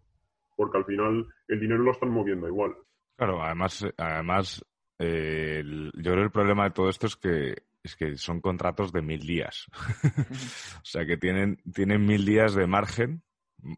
[0.56, 2.74] porque al final el dinero lo están moviendo igual.
[3.14, 4.64] Claro, además, además
[4.98, 8.92] eh, yo creo que el problema de todo esto es que es que son contratos
[8.92, 9.68] de mil días.
[10.82, 13.22] o sea que tienen, tienen mil días de margen.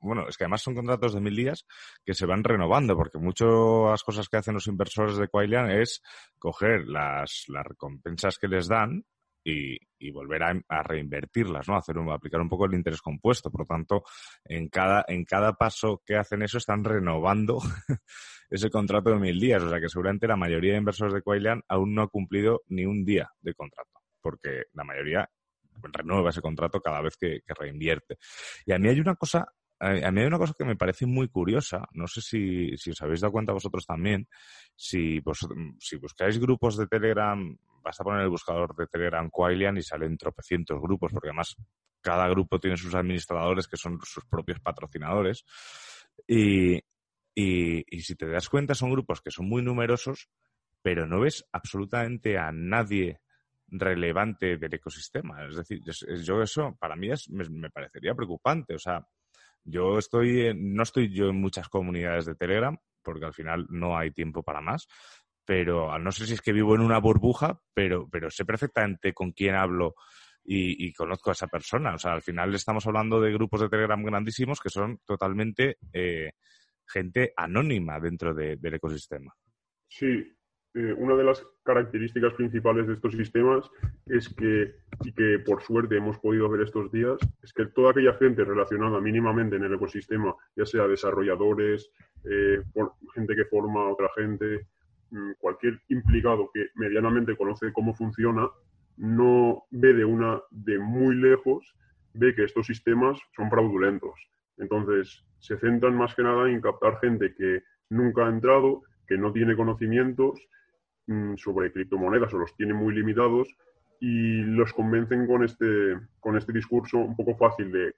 [0.01, 1.67] Bueno, es que además son contratos de mil días
[2.05, 6.03] que se van renovando, porque muchas cosas que hacen los inversores de Quailian es
[6.39, 9.05] coger las, las recompensas que les dan
[9.45, 9.79] y,
[10.11, 11.77] volver a, reinvertirlas, ¿no?
[11.77, 13.51] Hacer un, aplicar un poco el interés compuesto.
[13.51, 14.03] Por lo tanto,
[14.45, 17.59] en cada, en cada paso que hacen eso están renovando
[18.51, 19.63] ese contrato de mil días.
[19.63, 22.85] O sea que seguramente la mayoría de inversores de Quailian aún no ha cumplido ni
[22.85, 25.29] un día de contrato porque la mayoría
[25.81, 28.19] renueva ese contrato cada vez que, reinvierte.
[28.67, 29.47] Y a mí hay una cosa
[29.81, 33.21] a mí hay una cosa que me parece muy curiosa, no sé si, os habéis
[33.21, 34.29] dado cuenta vosotros también,
[34.75, 35.21] si,
[35.79, 40.17] si buscáis grupos de Telegram, vas a poner el buscador de Telegram Quailian y salen
[40.17, 41.57] tropecientos grupos, porque además
[42.01, 45.45] cada grupo tiene sus administradores que son sus propios patrocinadores.
[46.27, 46.81] Y,
[47.35, 50.29] y si te das cuenta son grupos que son muy numerosos,
[50.83, 53.21] pero no ves absolutamente a nadie
[53.71, 55.47] relevante del ecosistema.
[55.47, 55.81] Es decir,
[56.23, 58.75] yo eso para mí es, me, parecería preocupante.
[58.75, 59.07] O sea,
[59.69, 64.11] yo estoy, no estoy yo en muchas comunidades de Telegram porque al final no hay
[64.11, 64.87] tiempo para más.
[65.45, 69.33] Pero no sé si es que vivo en una burbuja, pero, pero sé perfectamente con
[69.33, 69.95] quién hablo
[70.45, 71.95] y, conozco a esa persona.
[71.95, 76.33] O sea, al final estamos hablando de grupos de Telegram grandísimos que son totalmente eh,
[76.87, 79.35] gente anónima dentro del ecosistema.
[79.89, 80.38] Sí,
[80.75, 83.71] eh, una de las características principales de estos sistemas
[84.07, 88.15] es que, y que por suerte hemos podido ver estos días, es que toda aquella
[88.15, 91.91] gente relacionada mínimamente en el ecosistema, ya sea desarrolladores,
[92.25, 92.63] eh,
[93.15, 94.67] gente que forma a otra gente,
[95.11, 98.49] mm, cualquier implicado que medianamente conoce cómo funciona,
[98.99, 101.75] no ve de una de muy lejos,
[102.13, 104.29] ve que estos sistemas son fraudulentos.
[104.59, 109.33] Entonces, se centran más que nada en captar gente que nunca ha entrado, que no
[109.33, 110.47] tiene conocimientos
[111.37, 113.49] sobre criptomonedas o los tiene muy limitados
[114.01, 117.95] y los convencen con este, con este discurso un poco fácil de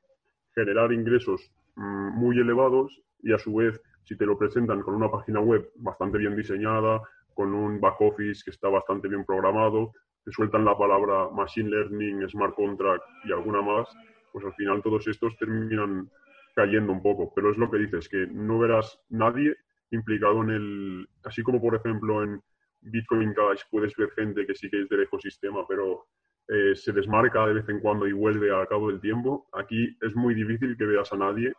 [0.55, 5.11] generar ingresos mm, muy elevados y a su vez si te lo presentan con una
[5.11, 7.03] página web bastante bien diseñada,
[7.35, 9.93] con un back office que está bastante bien programado,
[10.25, 13.89] te sueltan la palabra machine learning, smart contract y alguna más,
[14.33, 16.11] pues al final todos estos terminan
[16.55, 17.33] cayendo un poco.
[17.35, 19.57] Pero es lo que dices, que no verás nadie
[19.91, 22.43] implicado en el, así como por ejemplo en
[22.81, 26.07] Bitcoin Cash puedes ver gente que sí que es del ecosistema, pero
[26.49, 29.49] eh, se desmarca de vez en cuando y vuelve al cabo del tiempo.
[29.53, 31.53] Aquí es muy difícil que veas a nadie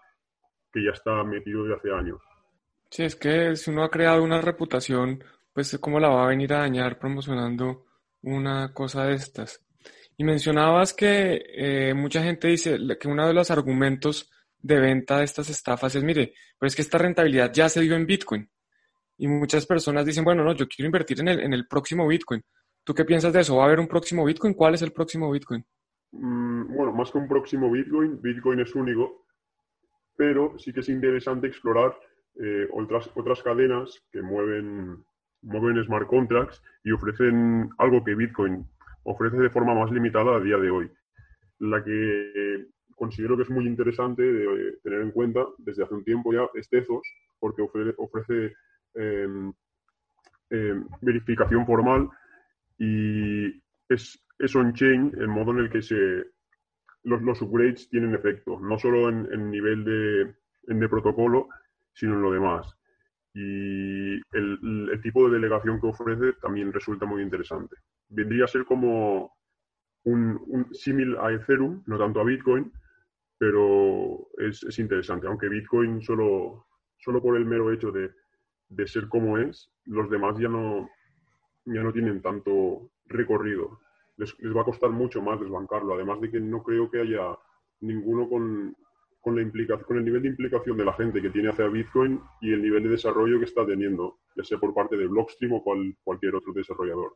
[0.72, 2.22] que ya está metido de hace años.
[2.90, 6.54] Sí, es que si uno ha creado una reputación, pues cómo la va a venir
[6.54, 7.86] a dañar promocionando
[8.22, 9.66] una cosa de estas.
[10.18, 14.30] Y mencionabas que eh, mucha gente dice que uno de los argumentos
[14.60, 17.96] de venta de estas estafas es, mire, pero es que esta rentabilidad ya se dio
[17.96, 18.50] en Bitcoin.
[19.22, 22.42] Y muchas personas dicen, bueno, no, yo quiero invertir en el, en el próximo Bitcoin.
[22.84, 23.56] ¿Tú qué piensas de eso?
[23.56, 24.54] ¿Va a haber un próximo Bitcoin?
[24.54, 25.64] ¿Cuál es el próximo Bitcoin?
[26.12, 29.26] Mm, bueno, más que un próximo Bitcoin, Bitcoin es único,
[30.16, 31.96] pero sí que es interesante explorar
[32.40, 35.04] eh, otras, otras cadenas que mueven
[35.44, 38.66] mueven smart contracts y ofrecen algo que Bitcoin
[39.04, 40.92] ofrece de forma más limitada a día de hoy.
[41.60, 46.34] La que considero que es muy interesante de tener en cuenta desde hace un tiempo
[46.34, 47.02] ya es Tezos,
[47.40, 48.54] porque ofrece, em,
[51.02, 52.10] verificación formal
[52.78, 53.48] y
[53.90, 56.26] es, es on-chain el modo en el que se,
[57.04, 61.48] los, upgrades tienen efecto, no solo en, en nivel de, de protocolo,
[61.94, 62.76] sino en lo demás.
[63.34, 67.76] Y el, el, tipo de delegación que ofrece también resulta muy interesante.
[68.10, 69.38] Vendría a ser como
[70.04, 72.72] un, un símil a Ethereum, no tanto a Bitcoin,
[73.38, 75.28] pero es, es, interesante.
[75.28, 78.12] Aunque Bitcoin solo, solo por el mero hecho de,
[78.72, 80.90] de ser como es, los demás ya no,
[81.66, 83.80] ya no tienen tanto recorrido.
[84.18, 87.38] Les, les, va a costar mucho más desbancarlo, además de que no creo que haya
[87.82, 88.76] ninguno con,
[89.20, 92.22] con, la implicación, con el nivel de implicación de la gente que tiene hacia Bitcoin
[92.40, 95.64] y el nivel de desarrollo que está teniendo, ya sea por parte de Blockstream o
[95.64, 97.14] cual, cualquier otro desarrollador.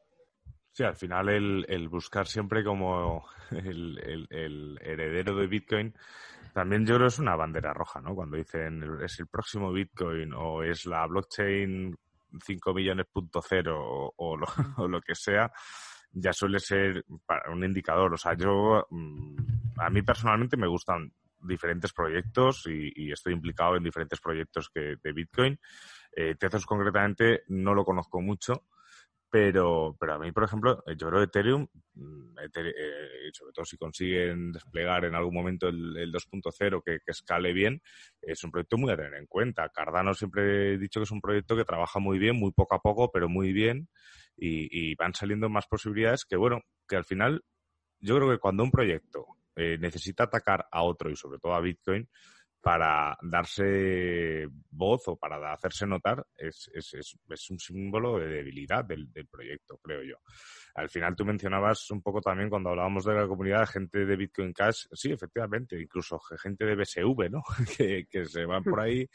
[0.72, 5.94] Sí, al final el, el buscar siempre como el, el, el, heredero de Bitcoin,
[6.56, 8.16] también yo creo es una bandera roja, ¿no?
[8.16, 11.94] Cuando dicen es el próximo Bitcoin o es la blockchain
[12.42, 15.52] 5 millones punto cero o, o, lo, o lo que sea,
[16.14, 17.04] ya suele ser
[17.52, 18.14] un indicador.
[18.14, 19.36] O sea, yo, mm,
[19.80, 24.96] a mí personalmente me gustan diferentes proyectos y, y, estoy implicado en diferentes proyectos que,
[25.04, 25.60] de Bitcoin.
[26.16, 28.64] Eh, Tezos concretamente no lo conozco mucho,
[29.30, 33.78] pero, pero a mí, por ejemplo, yo creo Ethereum, mm, Ethereum eh, sobre todo si
[33.78, 37.82] consiguen desplegar en algún momento el, el 2.0 que, que, escale bien,
[38.22, 39.70] es un proyecto muy a tener en cuenta.
[39.70, 42.82] Cardano siempre he dicho que es un proyecto que trabaja muy bien, muy poco a
[42.82, 43.90] poco, pero muy bien,
[44.38, 47.44] y, y van saliendo más posibilidades que, bueno, que al final
[48.00, 51.62] yo creo que cuando un proyecto eh, necesita atacar a otro y sobre todo a
[51.62, 52.10] Bitcoin
[52.66, 58.84] para darse voz o para hacerse notar es, es, es, es un símbolo de debilidad
[58.84, 60.16] del, proyecto, creo yo.
[60.74, 64.52] Al final tú mencionabas un poco también cuando hablábamos de la comunidad, gente de Bitcoin
[64.52, 67.44] Cash, sí, efectivamente, incluso gente de BSV, ¿no?
[68.10, 69.08] que, se van por ahí,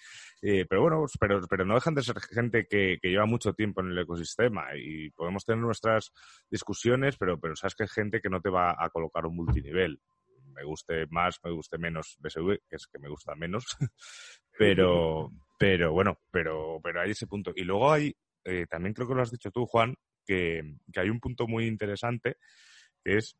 [0.42, 3.98] eh, pero bueno, pero, no dejan de ser gente que, lleva mucho tiempo en el
[3.98, 6.12] ecosistema y podemos tener nuestras
[6.48, 9.98] discusiones, pero, pero sabes que hay gente que no te va a colocar un multinivel
[10.50, 13.64] me guste más, me guste menos BSV, que es que me gusta menos,
[14.58, 17.52] pero, pero bueno, pero, pero hay ese punto.
[17.54, 19.94] Y luego hay, eh, también creo que lo has dicho tú, Juan,
[20.26, 22.36] que, que hay un punto muy interesante,
[23.02, 23.36] que es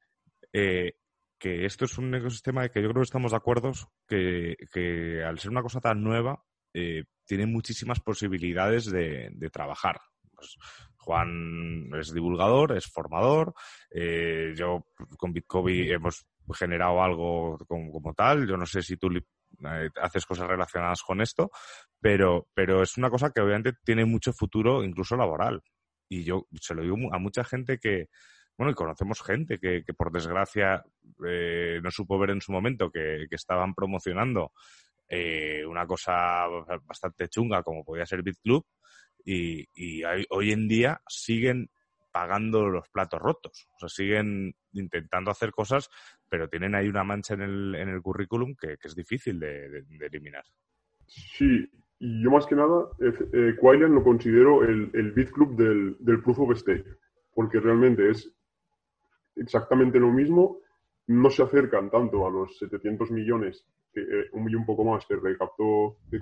[0.53, 0.95] eh,
[1.39, 3.73] que esto es un ecosistema que yo creo que estamos de acuerdo,
[4.07, 6.45] que, que al ser una cosa tan nueva,
[6.75, 9.99] eh, tiene muchísimas posibilidades de, de trabajar.
[10.35, 10.57] Pues
[10.97, 13.55] Juan es divulgador, es formador.
[13.91, 18.47] Eh, yo con Bitcoin hemos generado algo como, tal.
[18.47, 21.51] Yo no sé si tú eh, haces cosas relacionadas con esto,
[22.01, 25.63] pero, pero es una cosa que obviamente tiene mucho futuro, incluso laboral.
[26.09, 28.09] Y yo se lo digo a mucha gente que,
[28.57, 30.85] bueno, y conocemos gente que, que por desgracia
[31.27, 34.53] eh, no supo ver en su momento que, que estaban promocionando
[35.09, 36.47] eh, una cosa
[36.85, 38.65] bastante chunga como podía ser BitClub
[39.25, 41.69] y, y hoy en día siguen
[42.13, 43.69] pagando los platos rotos.
[43.75, 45.89] O sea, siguen intentando hacer cosas,
[46.29, 50.45] pero tienen ahí una mancha en el, en el currículum que, es difícil de, eliminar.
[51.07, 51.69] Sí,
[51.99, 56.41] y yo más que nada, eh, lo considero el, el beat club del, del Proof
[56.41, 56.87] of Stake,
[57.35, 58.33] porque realmente es
[59.37, 60.61] exactamente lo mismo,
[61.07, 65.17] no se acercan tanto a los 700 millones eh, un, y un poco más que
[65.17, 66.19] recaptó, que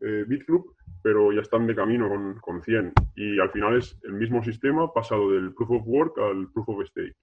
[0.00, 2.92] eh, BitClub, pero ya están de camino con, con 100.
[3.16, 6.86] Y al final es el mismo sistema pasado del Proof of Work al Proof of
[6.86, 7.16] Stake.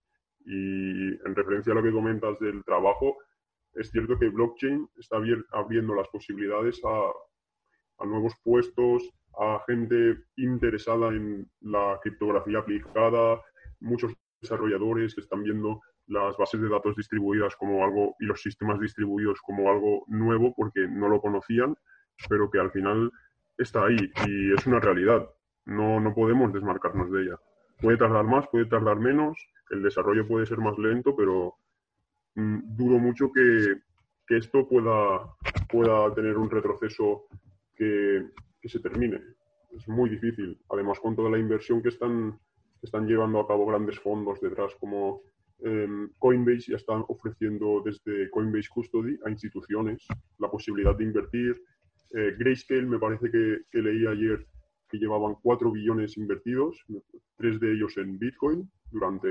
[0.45, 3.17] Y en referencia a lo que comentas del trabajo,
[3.73, 5.17] es cierto que blockchain está
[5.51, 9.09] abriendo las posibilidades a, a nuevos puestos,
[9.39, 13.41] a gente interesada en la criptografía aplicada,
[13.79, 18.79] muchos desarrolladores que están viendo las bases de datos distribuidas como algo y los sistemas
[18.79, 21.75] distribuidos como algo nuevo porque no lo conocían,
[22.29, 23.11] pero que al final
[23.57, 23.97] está ahí
[24.27, 25.29] y es una realidad.
[25.65, 27.39] No, no podemos desmarcarnos de ella.
[27.81, 29.37] Puede tardar más, puede tardar menos,
[29.69, 31.55] el desarrollo puede ser más lento, pero
[32.35, 33.75] mmm, dudo mucho que,
[34.27, 35.35] que, esto pueda,
[35.69, 37.25] pueda tener un retroceso
[37.75, 38.29] que,
[38.61, 39.21] que, se termine.
[39.71, 40.59] Es muy difícil.
[40.69, 42.39] Además, con toda la inversión que están,
[42.79, 45.21] que están llevando a cabo grandes fondos detrás, como
[45.65, 45.87] eh,
[46.19, 50.05] Coinbase ya están ofreciendo desde Coinbase Custody a instituciones
[50.37, 51.61] la posibilidad de invertir
[52.13, 54.45] eh, Grayscale me parece que, que, leí ayer
[54.89, 56.85] que llevaban 4 billones invertidos,
[57.37, 59.27] tres de ellos en Bitcoin durante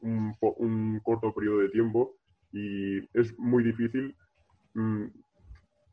[0.00, 2.16] un, un corto periodo de tiempo
[2.52, 4.16] y es muy difícil
[4.74, 5.06] mmm,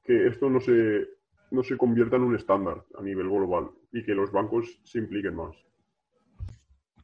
[0.04, 1.08] que esto no se,
[1.52, 5.36] no se convierta en un estándar a nivel global y que los bancos se impliquen
[5.36, 5.56] más.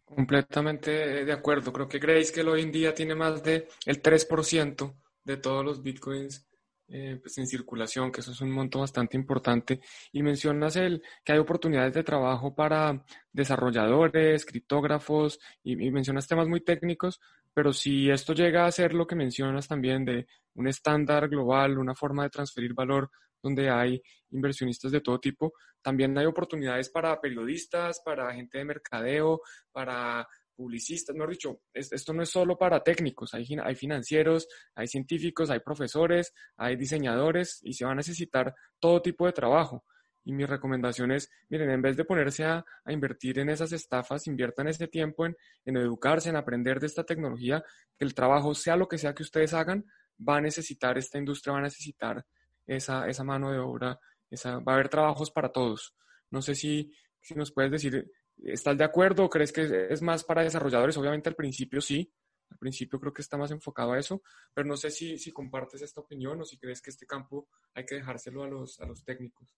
[0.03, 1.71] Completamente de acuerdo.
[1.71, 6.47] Creo que que hoy en día tiene más de el 3% de todos los bitcoins
[6.87, 9.81] eh, pues en circulación, que eso es un monto bastante importante.
[10.11, 16.47] Y mencionas el, que hay oportunidades de trabajo para desarrolladores, criptógrafos, y, y, mencionas temas
[16.47, 17.19] muy técnicos,
[17.53, 21.95] pero si esto llega a ser lo que mencionas también de un estándar global, una
[21.95, 23.09] forma de transferir valor
[23.41, 29.41] donde hay inversionistas de todo tipo, también hay oportunidades para periodistas, para gente de mercadeo,
[29.71, 35.49] para publicistas, mejor dicho, esto no es solo para técnicos, hay, hay financieros, hay científicos,
[35.49, 39.83] hay profesores, hay diseñadores y se va a necesitar todo tipo de trabajo.
[40.23, 44.67] Y mi recomendación es, miren, en vez de ponerse a, invertir en esas estafas, inviertan
[44.67, 45.35] ese tiempo en,
[45.65, 47.63] en, educarse, en aprender de esta tecnología,
[47.97, 49.85] que el trabajo, sea lo que sea que ustedes hagan,
[50.17, 52.25] va a necesitar, esta industria va a necesitar
[52.65, 53.99] esa, esa mano de obra,
[54.29, 55.95] esa, va a haber trabajos para todos.
[56.31, 56.91] No sé si,
[57.21, 58.11] si nos puedes decir
[58.43, 59.29] ¿Estás de acuerdo?
[59.29, 60.97] ¿Crees que es más para desarrolladores?
[60.97, 62.11] Obviamente al principio sí,
[62.49, 64.21] al principio creo que está más enfocado a eso,
[64.53, 67.95] pero no sé si, compartes esta opinión o si crees que este campo hay que
[67.95, 69.55] dejárselo a los, a los técnicos.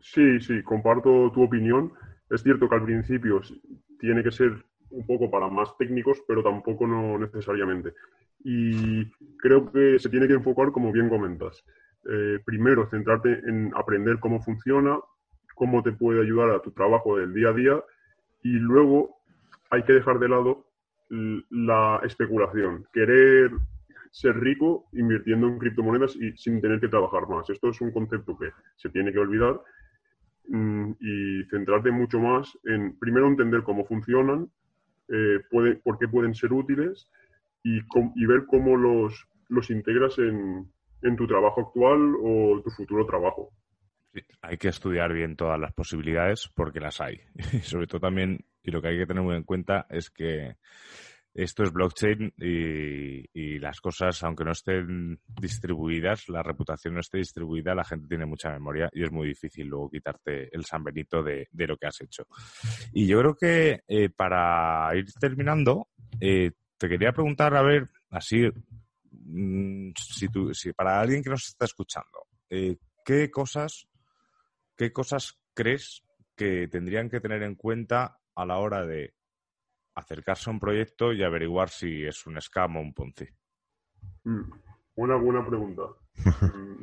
[0.00, 1.92] Sí, sí, comparto tu opinión.
[2.28, 3.40] Es cierto que al principio
[3.98, 7.94] tiene que ser un poco para más técnicos, pero tampoco no necesariamente.
[8.44, 11.64] Y creo que se tiene que enfocar como bien comentas.
[12.10, 14.98] Eh, primero, centrarte en aprender cómo funciona,
[15.54, 17.82] cómo te puede ayudar a tu trabajo del día a día
[18.42, 19.16] y luego
[19.70, 20.66] hay que dejar de lado
[21.08, 23.50] la especulación, querer
[24.10, 27.48] ser rico invirtiendo en criptomonedas y sin tener que trabajar más.
[27.50, 29.60] Esto es un concepto que se tiene que olvidar
[30.48, 34.50] mm, y centrarte mucho más en, primero, entender cómo funcionan,
[35.08, 37.10] eh, por qué pueden ser útiles
[37.62, 40.66] y, y ver cómo los, los integras en,
[41.02, 43.50] en tu trabajo actual o tu futuro trabajo
[44.40, 47.20] hay que estudiar bien todas las posibilidades porque las hay.
[47.52, 50.56] Y sobre todo también, y lo que hay que tener muy en cuenta es que
[51.34, 57.74] esto es blockchain y, las cosas, aunque no estén distribuidas, la reputación no esté distribuida,
[57.74, 61.48] la gente tiene mucha memoria y es muy difícil luego quitarte el San Benito de,
[61.52, 62.26] lo que has hecho.
[62.92, 65.88] Y yo creo que eh, para ir terminando,
[66.20, 68.50] eh, te quería preguntar, a ver, así,
[69.10, 73.86] mm, si, tú, si para alguien que nos está escuchando, eh, ¿qué cosas
[74.76, 76.04] ¿qué cosas crees
[76.36, 79.14] que tendrían que tener en cuenta a la hora de
[79.94, 83.26] acercarse a un proyecto y averiguar si es un scam o un Ponzi?
[84.24, 84.50] Mm,
[84.96, 85.82] una buena pregunta.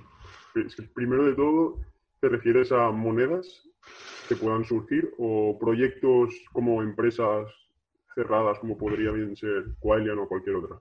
[0.54, 1.78] Mm, primero de todo,
[2.20, 3.70] ¿te refieres a monedas
[4.28, 7.48] que puedan surgir o proyectos como empresas
[8.16, 10.80] cerradas como podría bien ser Quailian o cualquier otra?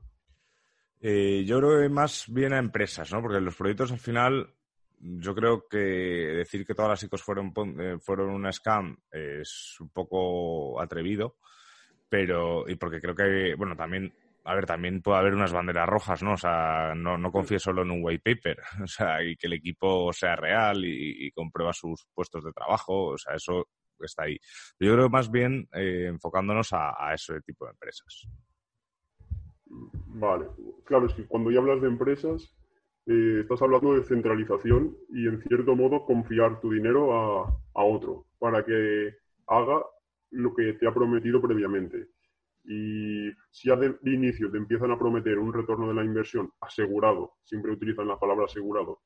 [1.01, 3.21] Eh, yo creo que más bien a empresas, ¿no?
[3.21, 4.55] Porque los proyectos al final
[5.01, 9.91] yo creo que decir que todas las ICOs fueron, eh, fueron una scam es un
[9.91, 11.37] poco atrevido,
[12.09, 14.13] pero, y porque creo que, bueno, también,
[14.45, 16.33] a ver, también puede haber unas banderas rojas, ¿no?
[16.33, 19.55] O sea, no, no confíe solo en un white paper, o sea, y que el
[19.55, 23.69] equipo sea real y, comprueba sus puestos de trabajo, o sea, eso
[24.01, 24.39] está ahí.
[24.81, 28.29] Yo creo más bien eh, enfocándonos a, a ese tipo de empresas.
[29.67, 30.47] Vale,
[30.85, 32.58] claro, es que cuando ya hablas de empresas,
[33.09, 38.27] eh, estás hablando de centralización y en cierto modo confiar tu dinero a, a, otro
[38.39, 39.15] para que
[39.47, 39.83] haga
[40.31, 42.09] lo que te ha prometido previamente.
[42.65, 47.33] Y si ya de, inicio te empiezan a prometer un retorno de la inversión asegurado,
[47.45, 49.01] siempre utilizan la palabra asegurado,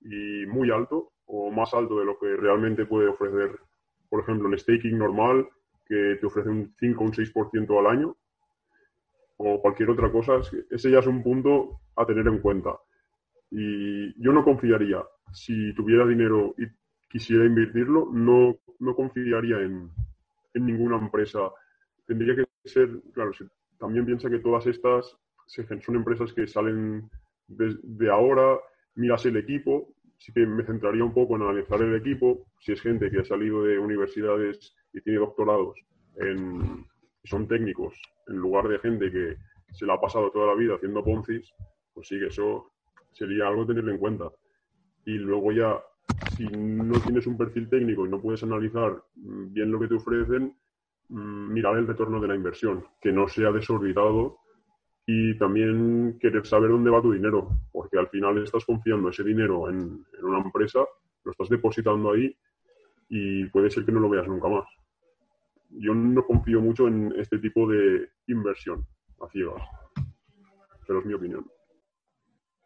[0.00, 3.56] y muy alto o más alto de lo que realmente puede ofrecer,
[4.08, 5.48] por ejemplo, el staking normal,
[5.86, 8.16] que te ofrece un 5 o un 6% al año,
[9.36, 10.40] o cualquier otra cosa,
[10.70, 12.76] ese ya es un punto a tener en cuenta.
[13.56, 15.00] Y yo no confiaría,
[15.32, 16.64] si tuviera dinero y
[17.08, 19.90] quisiera invertirlo, no, no confiaría en,
[20.54, 21.38] en ninguna empresa.
[22.04, 23.30] Tendría que ser, claro,
[23.78, 27.08] también piensa que todas estas son empresas que salen
[27.46, 28.58] de, ahora,
[28.96, 32.80] miras el equipo, sí que me centraría un poco en analizar el equipo, si es
[32.80, 35.78] gente que ha salido de universidades y tiene doctorados,
[36.16, 36.84] en,
[37.22, 37.94] son técnicos,
[38.26, 39.36] en lugar de gente que
[39.72, 41.52] se la ha pasado toda la vida haciendo poncis,
[41.92, 42.73] pues sí que eso
[43.14, 44.30] sería algo tenerlo en cuenta.
[45.06, 45.80] Y luego ya,
[46.36, 49.94] si no tienes un perfil técnico y no puedes analizar mm, bien lo que te
[49.94, 50.56] ofrecen,
[51.08, 54.38] mm, mirar el retorno de la inversión, que no sea desorbitado
[55.06, 59.68] y también querer saber dónde va tu dinero, porque al final estás confiando ese dinero
[59.68, 60.80] en, una empresa,
[61.24, 62.34] lo estás depositando ahí
[63.08, 64.64] y puede ser que no lo veas nunca más.
[65.70, 68.86] Yo no confío mucho en este tipo de inversión
[69.20, 69.62] a ciegas,
[70.86, 71.44] pero es mi opinión.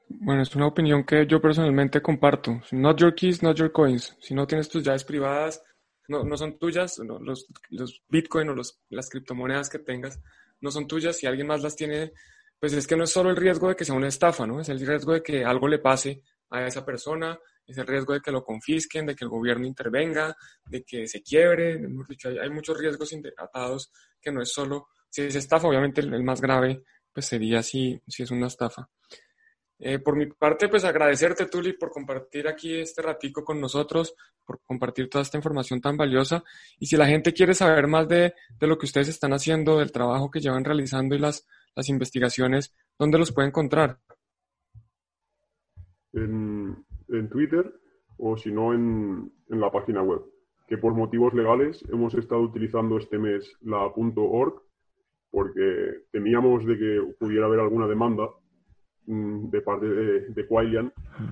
[0.09, 2.61] Bueno, es una opinión que yo personalmente comparto.
[2.73, 4.17] Not your keys, not your coins.
[4.21, 5.63] Si no tienes tus llaves privadas,
[6.09, 10.21] no, no son tuyas, los, los o los, las criptomonedas que tengas
[10.61, 11.17] no son tuyas.
[11.17, 12.13] Si alguien más las tiene,
[12.59, 14.61] pues es que no es solo el riesgo de que sea una estafa, ¿no?
[14.61, 18.21] Es el riesgo de que algo le pase a esa persona, es el riesgo de
[18.21, 20.35] que lo confisquen, de que el gobierno intervenga,
[20.65, 21.79] de que se quiebre.
[22.25, 26.41] hay, hay muchos riesgos atados que no es solo, si es estafa, obviamente el, más
[26.41, 26.83] grave
[27.13, 28.89] pues sería si, si es una estafa.
[29.81, 34.15] Eh, por mi parte, pues agradecerte, Tuli, por compartir aquí este ratico con nosotros,
[34.45, 36.43] por compartir toda esta información tan valiosa.
[36.81, 39.93] Y si la gente quiere saber más de, de lo que ustedes están haciendo, del
[39.93, 43.99] trabajo que llevan realizando y las, las investigaciones, ¿dónde los puede encontrar?
[46.13, 47.73] En, en Twitter
[48.17, 50.23] o si no en, en, la página web,
[50.67, 54.63] que por motivos legales hemos estado utilizando este mes la .org
[55.31, 58.29] porque temíamos de que pudiera haber alguna demanda
[59.09, 60.91] de parte de, de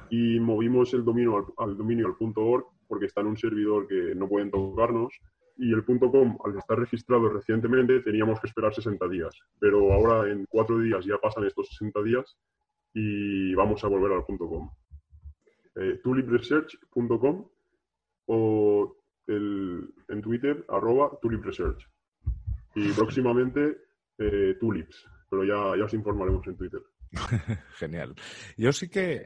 [0.08, 4.14] y movimos el dominio al, dominio al punto .org porque está en un servidor que
[4.14, 5.12] no pueden tocarnos
[5.58, 9.34] y el punto .com, al estar registrado recientemente, teníamos que esperar 60 días.
[9.58, 12.36] Pero ahora en cuatro días ya pasan estos 60 días
[12.92, 14.70] y vamos a volver al punto .com.
[15.76, 17.46] Eh, tulipresearch.com
[18.26, 18.96] o
[19.26, 21.88] el, en Twitter, arroba tulipresearch.
[22.74, 23.78] Y próximamente
[24.18, 26.80] eh, tulips, pero ya, ya os informaremos en Twitter.
[27.78, 28.14] Genial.
[28.56, 29.24] Yo sí que,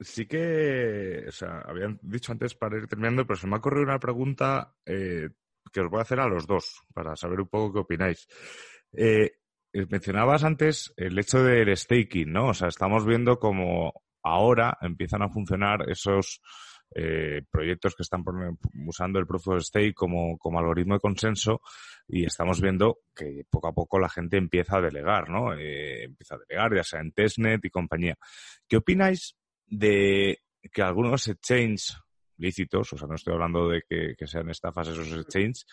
[0.00, 3.84] sí que, o sea, habían dicho antes para ir terminando, pero se me ha ocurrido
[3.84, 5.28] una pregunta eh,
[5.72, 8.26] que os voy a hacer a los dos para saber un poco qué opináis.
[8.92, 9.32] Eh,
[9.90, 12.48] mencionabas antes el hecho del staking, ¿no?
[12.48, 13.92] O sea, estamos viendo como
[14.22, 16.40] ahora empiezan a funcionar esos
[16.94, 18.24] eh, proyectos que están
[18.86, 21.60] usando el Proof of Stake como, como algoritmo de consenso
[22.08, 25.52] y estamos viendo que poco a poco la gente empieza a delegar, ¿no?
[25.54, 28.16] Eh, empieza a delegar, ya sea en testnet y compañía.
[28.68, 30.40] ¿Qué opináis de
[30.72, 31.96] que algunos exchanges
[32.38, 35.66] lícitos, o sea, no estoy hablando de que, sean estafas esos exchanges,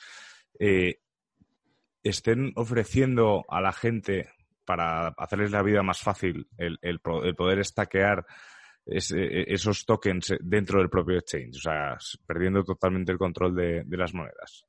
[0.60, 1.00] eh,
[2.02, 4.30] estén ofreciendo a la gente
[4.66, 8.26] para hacerles la vida más fácil el, el, el poder estaquear
[8.86, 13.98] e, e, esos tokens dentro del propio exchange, o sea, perdiendo totalmente el control de,
[13.98, 14.66] las monedas.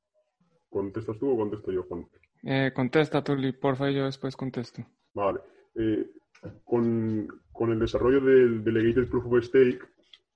[0.69, 2.07] ¿Contestas tú o contesto yo, Juan?
[2.43, 4.85] Eh, contesta tú, porfa, y yo después contesto.
[5.13, 5.39] Vale.
[5.75, 6.05] Eh,
[6.63, 7.27] con,
[7.71, 9.79] el desarrollo del Delegated Proof of Stake,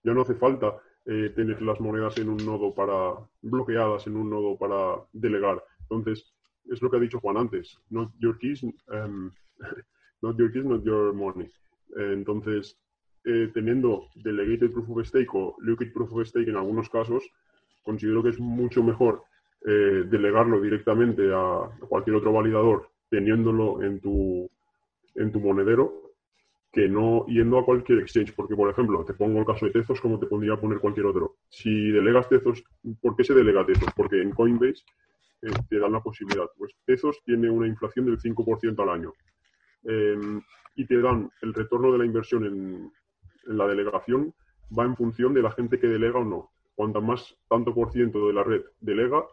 [0.04, 4.30] ya no hace falta eh, tener las monedas en un nodo para bloqueadas en un
[4.30, 5.64] nodo para delegar.
[5.82, 6.34] Entonces,
[6.70, 7.78] es lo que ha dicho Juan antes.
[7.90, 9.32] Not your keys, um,
[10.22, 11.50] not your keys, not your money.
[11.96, 12.78] entonces,
[13.26, 17.24] eh, teniendo Delegated Proof of Stake o Liquid Proof of Stake en algunos casos,
[17.84, 19.24] considero que es mucho mejor
[19.66, 24.50] eh, delegarlo directamente a cualquier otro validador teniéndolo en tu,
[25.16, 26.10] en tu monedero
[26.72, 28.34] que no yendo a cualquier exchange.
[28.36, 31.38] Porque, por ejemplo, te pongo el caso de Tezos como te pondría poner cualquier otro.
[31.50, 32.64] Si delegas Tezos,
[33.02, 33.90] ¿por qué se delega Tezos?
[33.96, 34.84] Porque en Coinbase
[35.42, 36.46] eh, te dan la posibilidad.
[36.58, 39.14] Pues Tezos tiene una inflación del 5% al año.
[39.84, 40.42] Em,
[40.76, 42.92] y te dan el retorno de la inversión en,
[43.58, 44.34] la delegación
[44.78, 46.52] va en función de la gente que delega o no.
[46.76, 49.24] Cuanto más tanto por ciento de la red delega,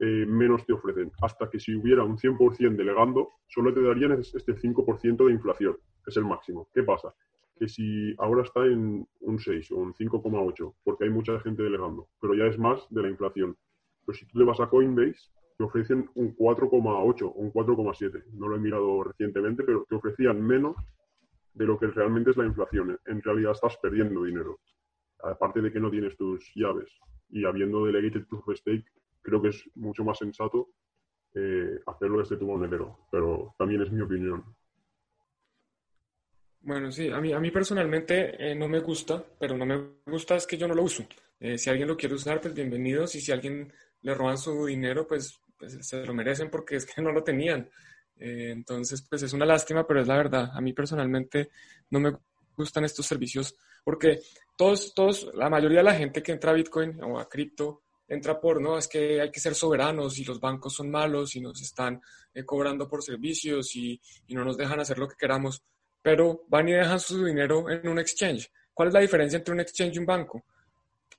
[0.00, 1.10] eh, menos te ofrecen.
[1.20, 6.10] Hasta que si hubiera un 100% delegando, solo te darían este 5% de inflación, que
[6.10, 6.68] es el máximo.
[6.72, 7.12] ¿Qué pasa?
[7.58, 12.08] Que si ahora está en un 6 o un 5,8, porque hay mucha gente delegando,
[12.20, 13.56] pero ya es más de la inflación.
[14.06, 15.18] Pero si tú le vas a Coinbase,
[15.58, 18.24] te ofrecen un 4,8 o un 4,7.
[18.34, 20.76] No lo he mirado recientemente, pero te ofrecían menos
[21.58, 22.98] de lo que realmente es la inflación.
[23.04, 24.60] En realidad estás perdiendo dinero.
[25.22, 26.88] Aparte de que no tienes tus llaves.
[27.30, 28.86] Y habiendo delegated proof of stake,
[29.20, 30.68] creo que es mucho más sensato
[31.34, 33.08] eh, hacerlo desde tu monedero.
[33.10, 34.44] Pero también es mi opinión.
[36.60, 40.36] Bueno, sí, a mí, a mí personalmente eh, no me gusta, pero no me gusta
[40.36, 41.04] es que yo no lo uso.
[41.40, 43.16] Eh, si alguien lo quiere usar, pues bienvenidos.
[43.16, 47.02] Y si alguien le roban su dinero, pues, pues se lo merecen porque es que
[47.02, 47.68] no lo tenían.
[48.18, 50.50] Eh, entonces, pues es una lástima, pero es la verdad.
[50.52, 51.50] A mí personalmente
[51.90, 52.16] no me
[52.56, 53.54] gustan estos servicios
[53.84, 54.20] porque
[54.56, 58.40] todos, todos, la mayoría de la gente que entra a Bitcoin o a cripto entra
[58.40, 61.60] por, no, es que hay que ser soberanos y los bancos son malos y nos
[61.60, 62.00] están
[62.34, 65.62] eh, cobrando por servicios y, y no nos dejan hacer lo que queramos,
[66.02, 68.50] pero van y dejan su dinero en un exchange.
[68.72, 70.44] ¿Cuál es la diferencia entre un exchange y un banco?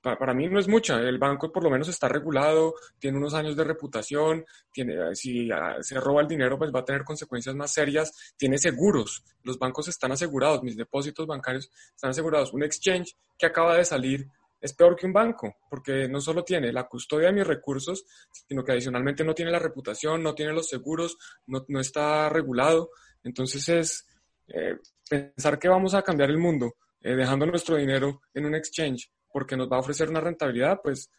[0.00, 0.98] Para, mí no es mucha.
[1.00, 5.76] El banco por lo menos está regulado, tiene unos años de reputación, tiene, si ah,
[5.80, 9.88] se roba el dinero, pues va a tener consecuencias más serias, tiene seguros, los bancos
[9.88, 12.52] están asegurados, mis depósitos bancarios están asegurados.
[12.52, 14.26] Un exchange que acaba de salir
[14.60, 18.04] es peor que un banco, porque no solo tiene la custodia de mis recursos,
[18.46, 22.90] sino que adicionalmente no tiene la reputación, no tiene los seguros, no, está regulado.
[23.22, 24.06] Entonces es
[24.48, 24.76] eh,
[25.08, 29.56] pensar que vamos a cambiar el mundo eh, dejando nuestro dinero en un exchange porque
[29.56, 31.10] nos va a ofrecer una rentabilidad, pues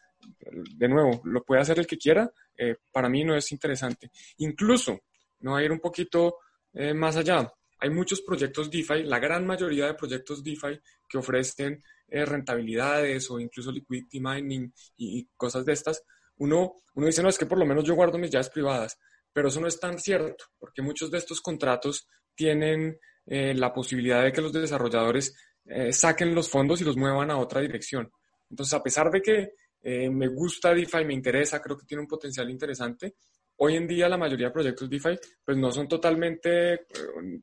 [0.48, 4.10] de nuevo, lo puede hacer el que quiera, eh, para mí no es interesante.
[4.38, 5.00] Incluso,
[5.40, 6.36] no a ir un poquito
[6.72, 7.52] eh, más allá.
[7.78, 13.72] Hay muchos proyectos DeFi, la gran mayoría de proyectos DeFi que ofrecen rentabilidades o incluso
[13.72, 16.04] liquidity mining y, cosas de estas.
[16.36, 18.98] Uno, uno dice, no, es que por lo menos yo guardo mis llaves privadas,
[19.32, 24.32] pero eso no es tan cierto, porque muchos de estos contratos tienen la posibilidad de
[24.32, 25.34] que los desarrolladores
[25.64, 28.10] eh, saquen los fondos y los muevan a otra dirección.
[28.50, 29.52] Entonces, a pesar de que
[29.82, 33.14] eh, me gusta DeFi, me interesa, creo que tiene un potencial interesante,
[33.56, 36.78] hoy en día la mayoría de proyectos DeFi pues no son totalmente, eh,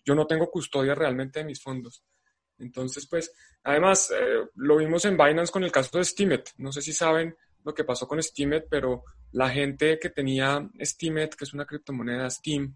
[0.03, 2.03] yo no tengo custodia realmente de mis fondos.
[2.57, 4.11] Entonces, pues, además,
[4.55, 6.49] lo vimos en Binance con el caso de Steemit.
[6.57, 11.35] No sé si saben lo que pasó con Steemit, pero la gente que tenía Steemit,
[11.35, 12.75] que es una criptomoneda Steam,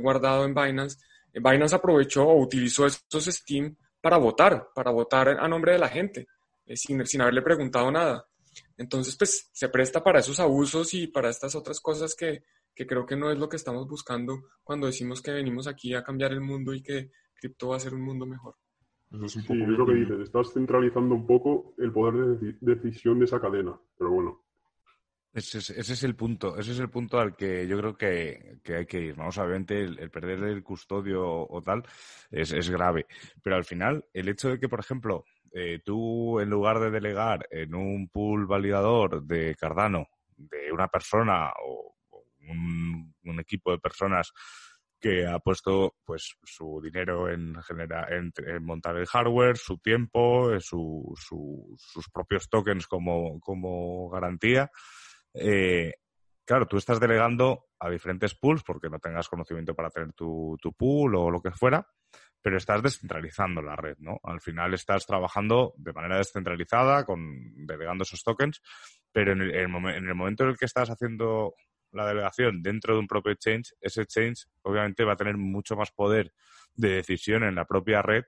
[0.00, 0.98] guardado en Binance,
[1.32, 6.26] Binance aprovechó o utilizó esos Steam para votar, para votar a nombre de la gente,
[6.66, 8.26] eh, sin, sin haberle preguntado nada.
[8.76, 12.44] Entonces, pues se presta para esos abusos y para estas otras cosas que,
[12.74, 16.02] que creo que no es lo que estamos buscando cuando decimos que venimos aquí a
[16.02, 18.56] cambiar el mundo y que cripto va a ser un mundo mejor.
[19.26, 23.40] sí, es lo que dices, estás centralizando un poco el poder de decisión de esa
[23.40, 24.43] cadena, pero bueno,
[25.34, 29.00] ese es, el punto, ese es el punto al que yo creo que, hay que
[29.00, 29.16] ir.
[29.16, 31.82] Vamos, obviamente el, perder el custodio o, tal
[32.30, 33.06] es, grave,
[33.42, 37.48] pero al final el hecho de que, por ejemplo, eh, tú en lugar de delegar
[37.50, 40.06] en un pool validador de Cardano
[40.36, 41.96] de una persona o,
[42.48, 44.32] un, equipo de personas
[45.00, 52.48] que ha puesto pues su dinero en, en, montar el hardware, su tiempo, sus propios
[52.48, 54.70] tokens como, como garantía,
[55.34, 55.94] eh,
[56.44, 61.16] claro, tú estás delegando a diferentes pools porque no tengas conocimiento para tener tu, pool
[61.16, 61.86] o lo que fuera,
[62.40, 64.20] pero estás descentralizando la red, ¿no?
[64.22, 68.60] Al final estás trabajando de manera descentralizada, con delegando esos tokens,
[69.12, 71.54] pero en el, en el momento en el que estás haciendo
[71.92, 75.90] la delegación dentro de un propio exchange, ese exchange obviamente va a tener mucho más
[75.92, 76.32] poder
[76.74, 78.24] de decisión en la propia red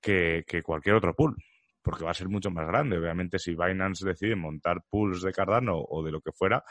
[0.00, 1.36] que cualquier otro pool
[1.82, 2.98] porque va a ser mucho más grande.
[2.98, 6.64] Obviamente, si Binance decide montar pools de Cardano o de lo que fuera,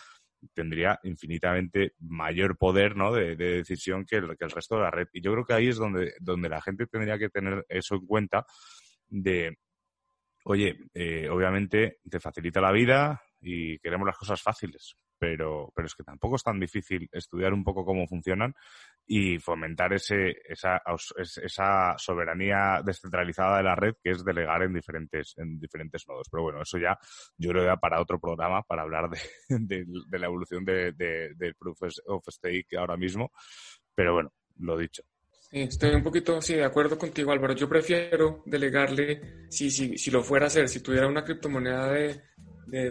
[0.53, 3.13] tendría infinitamente mayor poder ¿no?
[3.13, 5.07] de, decisión que el, que el, resto de la red.
[5.13, 8.05] Y yo creo que ahí es donde, donde la gente tendría que tener eso en
[8.05, 8.45] cuenta
[9.07, 9.57] de,
[10.43, 15.95] oye, eh, obviamente te facilita la vida y queremos las cosas fáciles, pero, pero es
[15.95, 18.53] que tampoco es tan difícil estudiar un poco cómo funcionan
[19.05, 20.81] y fomentar ese, esa,
[21.17, 26.27] esa soberanía descentralizada de la red que es delegar en diferentes, en diferentes nodos.
[26.29, 26.97] Pero bueno, eso ya
[27.37, 29.19] yo creo que para otro programa, para hablar de,
[30.09, 33.31] de, la evolución de, del Proof of Stake ahora mismo.
[33.95, 35.03] Pero bueno, lo dicho.
[35.49, 37.55] Sí, estoy un poquito sí, de acuerdo contigo, Álvaro.
[37.55, 42.21] Yo prefiero delegarle, si, si, si lo fuera a hacer, si tuviera una criptomoneda de,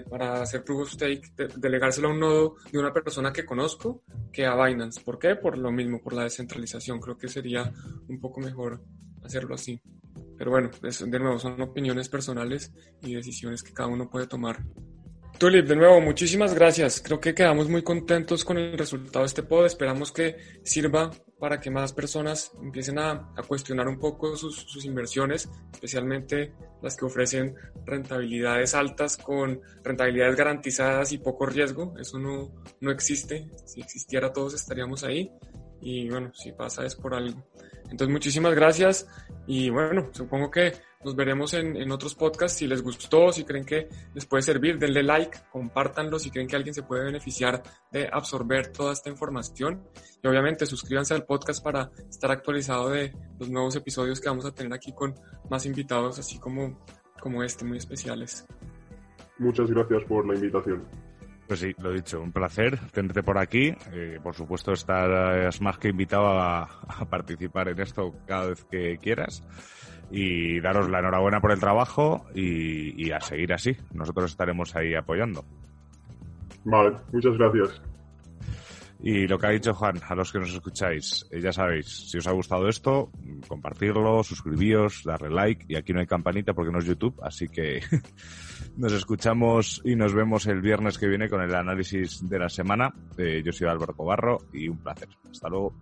[0.09, 4.03] para hacer proof of stake, delegárselo a un nodo de una persona que conozco
[4.33, 5.01] que a Binance.
[5.03, 5.37] ¿Por qué?
[5.37, 7.01] Por lo mismo, por la descentralización.
[7.01, 7.73] Creo que sería
[8.09, 8.83] un poco mejor
[9.23, 9.81] hacerlo así.
[10.39, 12.73] Pero bueno, de nuevo, son opiniones personales
[13.03, 14.63] y decisiones que cada uno puede tomar.
[15.39, 17.03] Tulip, de nuevo, muchísimas gracias.
[17.03, 19.67] Creo que quedamos muy contentos con el resultado de este pod.
[19.67, 26.55] Esperamos que sirva para que más personas empiecen a, cuestionar un poco sus, inversiones, especialmente
[26.83, 31.95] las que ofrecen rentabilidades altas con rentabilidades garantizadas y poco riesgo.
[31.99, 33.51] Eso no, no existe.
[33.65, 35.31] Si existiera todos estaríamos ahí.
[35.81, 37.45] Y bueno, si pasa es por algo.
[37.91, 39.07] Entonces, muchísimas gracias
[39.47, 40.73] y bueno, supongo que
[41.05, 42.59] nos veremos en, en, otros podcasts.
[42.59, 46.57] Si les gustó, si creen que les puede servir, denle like, compártanlo si creen que
[46.57, 49.83] alguien se puede beneficiar de absorber toda esta información.
[50.23, 54.55] Y obviamente suscríbanse al podcast para estar actualizado de los nuevos episodios que vamos a
[54.55, 55.15] tener aquí con
[55.51, 56.85] más invitados, así como,
[57.21, 58.47] como este, muy especiales.
[59.39, 60.85] Muchas gracias por la invitación.
[61.47, 63.73] Pues sí, lo dicho, un placer tenerte por aquí.
[63.93, 66.69] Eh, por supuesto, estás más que invitado a,
[67.09, 69.45] participar en esto cada vez que quieras.
[70.11, 73.77] Y daros la enhorabuena por el trabajo y, a seguir así.
[73.93, 75.45] Nosotros estaremos ahí apoyando.
[76.65, 77.83] Vale, muchas gracias.
[79.01, 82.19] Y lo que ha dicho Juan, a los que nos escucháis, eh, ya sabéis, si
[82.19, 83.11] os ha gustado esto,
[83.47, 85.67] compartirlo, suscribíos, darle like.
[85.69, 87.81] Y aquí no hay campanita porque no es YouTube, así que
[88.77, 92.93] nos escuchamos y nos vemos el viernes que viene con el análisis de la semana.
[93.19, 95.09] Eh, yo soy Álvaro Cobarro y un placer.
[95.31, 95.75] Hasta luego.